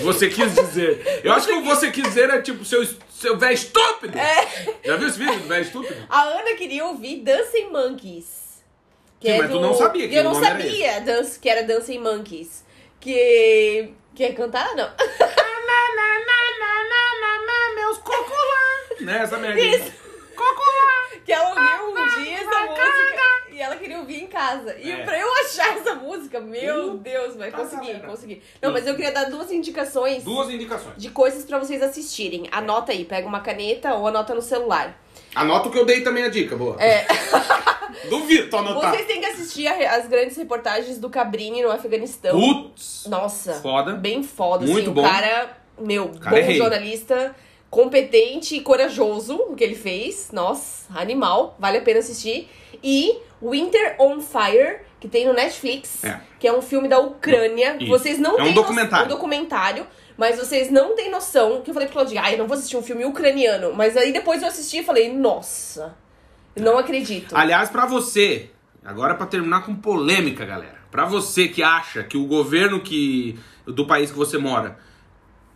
[0.00, 1.20] Você quis dizer.
[1.24, 4.18] Eu acho que o você quis dizer é tipo seu, seu velho estúpido.
[4.18, 4.66] É.
[4.84, 6.06] Já viu esse vídeo do velho estúpido?
[6.08, 8.62] A Ana queria ouvir Dancing Monkeys.
[9.20, 9.60] Que Sim, é mas tu do...
[9.60, 11.38] não sabia que Eu não sabia dance...
[11.38, 12.64] que era Dancing Monkeys.
[12.98, 13.92] Que...
[14.14, 14.74] Quer cantar?
[14.74, 14.90] Não.
[17.74, 19.00] Meus cocolã.
[19.00, 19.60] Né, essa merda.
[19.60, 20.01] Isso.
[21.24, 23.22] Que ela ouviu um dia essa música
[23.52, 24.74] e ela queria ouvir em casa.
[24.78, 25.04] E É.
[25.04, 28.42] pra eu achar essa música, meu Uh, Deus, vai tá conseguir, consegui.
[28.60, 30.94] Não, mas eu queria dar duas indicações Duas indicações.
[30.96, 32.48] de coisas pra vocês assistirem.
[32.50, 34.98] Anota aí, pega uma caneta ou anota no celular.
[35.34, 36.76] Anota o que eu dei também a dica, boa.
[36.82, 37.06] É.
[38.08, 38.90] Duvido tu anotar.
[38.90, 42.38] Vocês têm que assistir a- as grandes reportagens do Cabrini no Afeganistão.
[42.38, 43.04] Putz.
[43.06, 43.54] Nossa.
[43.54, 43.92] Foda.
[43.92, 44.92] Bem foda, Muito assim.
[44.92, 45.02] bom.
[45.02, 46.58] O cara, meu, cara bom é rei.
[47.72, 50.28] Competente e corajoso o que ele fez.
[50.30, 51.56] Nossa, animal.
[51.58, 52.50] Vale a pena assistir.
[52.84, 56.20] E Winter on Fire, que tem no Netflix, É.
[56.38, 57.78] que é um filme da Ucrânia.
[57.80, 57.88] Isso.
[57.88, 59.06] Vocês não É um têm documentário.
[59.08, 59.12] No...
[59.14, 59.86] Um documentário.
[60.18, 62.76] Mas vocês não têm noção, que eu falei pro Claudinho, ai, eu não vou assistir
[62.76, 63.72] um filme ucraniano.
[63.74, 65.96] Mas aí depois eu assisti e falei, nossa,
[66.54, 67.34] não acredito.
[67.34, 68.50] Aliás, pra você,
[68.84, 70.76] agora pra terminar com polêmica, galera.
[70.90, 74.76] Pra você que acha que o governo que do país que você mora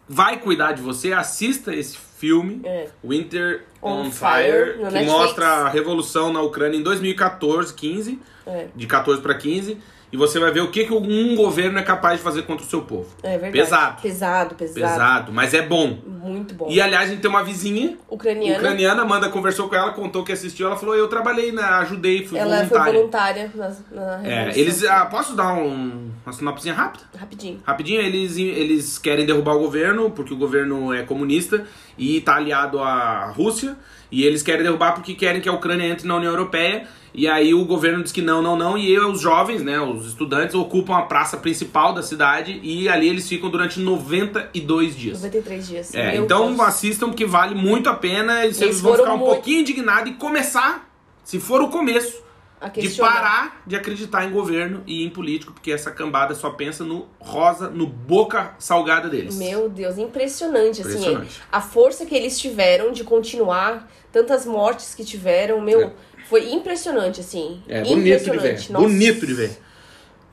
[0.09, 2.89] vai cuidar de você, assista esse filme, É.
[3.05, 4.13] Winter On on, Fire,
[4.43, 5.07] Fire, que Netflix.
[5.13, 8.67] mostra a revolução na Ucrânia em 2014, 15, É.
[8.75, 9.79] de 14 pra 15,
[10.13, 12.69] e você vai ver o que, que um governo é capaz de fazer contra o
[12.69, 13.09] seu povo.
[13.23, 13.53] É verdade.
[13.53, 14.03] Pesado.
[14.03, 14.81] Pesado, pesado.
[14.81, 15.99] Pesado, mas é bom.
[16.07, 16.67] Muito bom.
[16.71, 18.59] E aliás, a gente tem uma vizinha Ucraniana.
[18.59, 22.39] ucraniana, Amanda conversou com ela, contou que assistiu, ela falou, eu trabalhei, na, ajudei, fui
[22.39, 23.49] Ela foi voluntária.
[23.53, 24.85] voluntária na, na É, eles.
[24.85, 27.05] Ah, posso dar um, uma sinopse rápida?
[27.17, 27.61] Rapidinho.
[27.65, 31.65] Rapidinho, eles, eles querem derrubar o governo, porque o governo é comunista
[31.99, 33.77] e tá aliado à Rússia.
[34.11, 36.87] E eles querem derrubar porque querem que a Ucrânia entre na União Europeia.
[37.17, 38.77] E aí o governo diz que não, não, não.
[38.77, 42.61] E os jovens, né, os estudantes, ocupam a praça principal da cidade.
[42.63, 45.23] E ali eles ficam durante 92 dias.
[45.23, 45.95] 93 dias.
[45.95, 46.61] É, Meu então Deus.
[46.61, 48.45] assistam que vale muito a pena.
[48.45, 50.89] E vocês Eles vão ficar um muito- pouquinho indignados e começar,
[51.25, 52.25] se for o começo,
[52.61, 56.85] A de parar de acreditar em governo e em político, porque essa cambada só pensa
[56.85, 59.37] no rosa, no boca salgada deles.
[59.37, 60.91] Meu Deus, impressionante, assim.
[60.93, 61.43] Impressionante.
[61.53, 65.93] A força que eles tiveram de continuar, tantas mortes que tiveram, meu, É.
[66.29, 67.63] foi impressionante, assim.
[67.69, 68.17] É bonito de ver.
[68.37, 68.73] impressionante.
[68.73, 69.59] Nossa, Bonito de ver.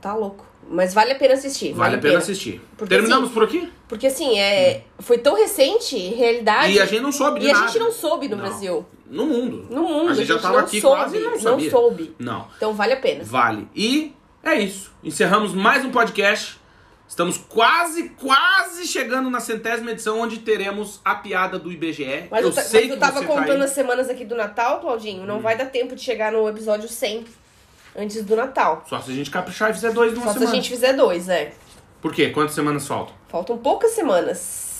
[0.00, 0.44] Tá louco.
[0.68, 1.72] Mas vale a pena assistir.
[1.74, 2.60] Vale a pena assistir.
[2.76, 3.70] Porque, Terminamos assim, por aqui?
[3.86, 6.72] Porque assim, é, foi tão recente, realidade.
[6.72, 7.66] E a gente não soube de E a nada.
[7.66, 8.44] gente não soube no Não.
[8.44, 8.86] Brasil.
[9.10, 9.66] No mundo.
[9.70, 10.10] No mundo.
[10.10, 12.14] A gente já tava não aqui soube, quase não não soube.
[12.18, 12.48] Não.
[12.56, 13.22] Então vale a pena.
[13.24, 13.68] Vale.
[13.76, 14.90] E é isso.
[15.02, 16.58] Encerramos mais um podcast.
[17.06, 22.28] Estamos quase, quase chegando na centésima edição, onde teremos a piada do IBGE.
[22.30, 24.34] Mas eu eu, sei mas eu que tava você tá contando as semanas aqui do
[24.34, 25.24] Natal, Claudinho.
[25.26, 27.24] Não vai dar tempo de chegar no episódio 100
[27.96, 28.84] antes do Natal.
[28.88, 30.52] Só se a gente caprichar e fizer dois numa Só se semana.
[30.52, 31.52] a gente fizer dois, é.
[32.00, 32.30] Por quê?
[32.30, 33.14] Quantas semanas faltam?
[33.28, 34.73] Faltam poucas semanas.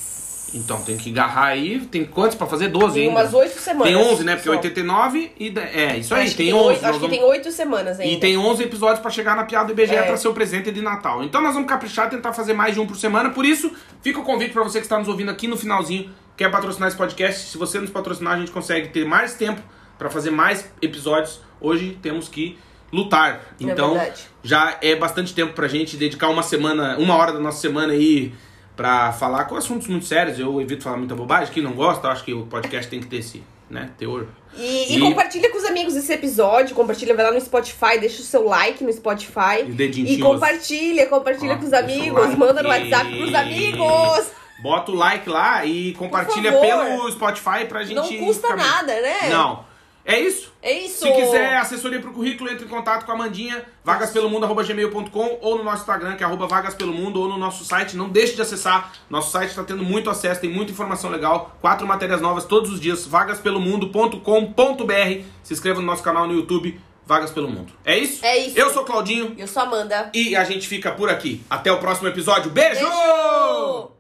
[0.55, 1.81] Então tem que agarrar aí.
[1.81, 2.69] Tem quantos pra fazer?
[2.69, 3.21] 12 Tem ainda.
[3.21, 3.87] umas oito semanas.
[3.93, 4.35] Tem 11, né?
[4.37, 4.55] Porque só.
[4.55, 5.51] 89 e.
[5.51, 6.65] de- É, isso aí, Acho que tem 11.
[6.69, 8.13] oito- nós Acho que vamos- tem oito semanas ainda.
[8.15, 10.03] E tem 11 episódios pra chegar na piada do IBGE É.
[10.03, 11.23] pra ser o presente de Natal.
[11.25, 13.31] Então nós vamos caprichar, tentar fazer mais de um por semana.
[13.31, 16.51] Por isso, fica o convite pra você que está nos ouvindo aqui no finalzinho, quer
[16.51, 17.51] patrocinar esse podcast.
[17.51, 19.61] Se você nos patrocinar, a gente consegue ter mais tempo
[19.99, 21.41] pra fazer mais episódios.
[21.61, 22.57] Hoje temos que
[22.93, 23.31] lutar.
[23.61, 24.21] É Então, verdade.
[24.43, 28.33] já é bastante tempo pra gente dedicar uma semana, uma hora da nossa semana aí
[28.77, 30.39] pra falar com assuntos muito sérios.
[30.39, 33.17] Eu evito falar muita bobagem, que não gosta, acho que o podcast tem que ter
[33.19, 34.27] esse, né, teor.
[34.57, 38.21] E, e E- compartilha com os amigos esse episódio, compartilha, vai lá no Spotify, deixa
[38.23, 39.61] o seu like no Spotify.
[39.67, 42.37] E dedinho E compartilha, compartilha Ó, com os amigos, like.
[42.39, 44.27] manda no WhatsApp pros amigos.
[44.63, 47.95] Bota o like lá e compartilha pelo Spotify pra gente.
[47.95, 49.29] Não custa nada, né?
[49.29, 49.65] Não.
[50.05, 50.53] É isso.
[50.61, 51.01] É isso.
[51.01, 55.81] Se quiser assessoria pro currículo, entre em contato com a Mandinha, vagaspelomundo.gmail.com ou no nosso
[55.83, 57.97] Instagram, que é arroba vagaspelomundo, ou no nosso site.
[57.97, 58.93] Não deixe de acessar.
[59.09, 61.57] Nosso site está tendo muito acesso, tem muita informação legal.
[61.61, 63.07] Quatro matérias novas todos os dias.
[63.07, 65.25] vagaspelomundo.com.br.
[65.43, 67.73] Se inscreva no nosso canal no YouTube, Vagas pelo Mundo.
[67.85, 68.25] É isso?
[68.25, 68.59] É isso.
[68.59, 70.11] Eu sou Claudinho Eu sou Amanda.
[70.15, 71.43] e a gente fica por aqui.
[71.51, 72.51] Até o próximo episódio.
[72.51, 72.81] Beijo!
[72.81, 73.94] Beijo!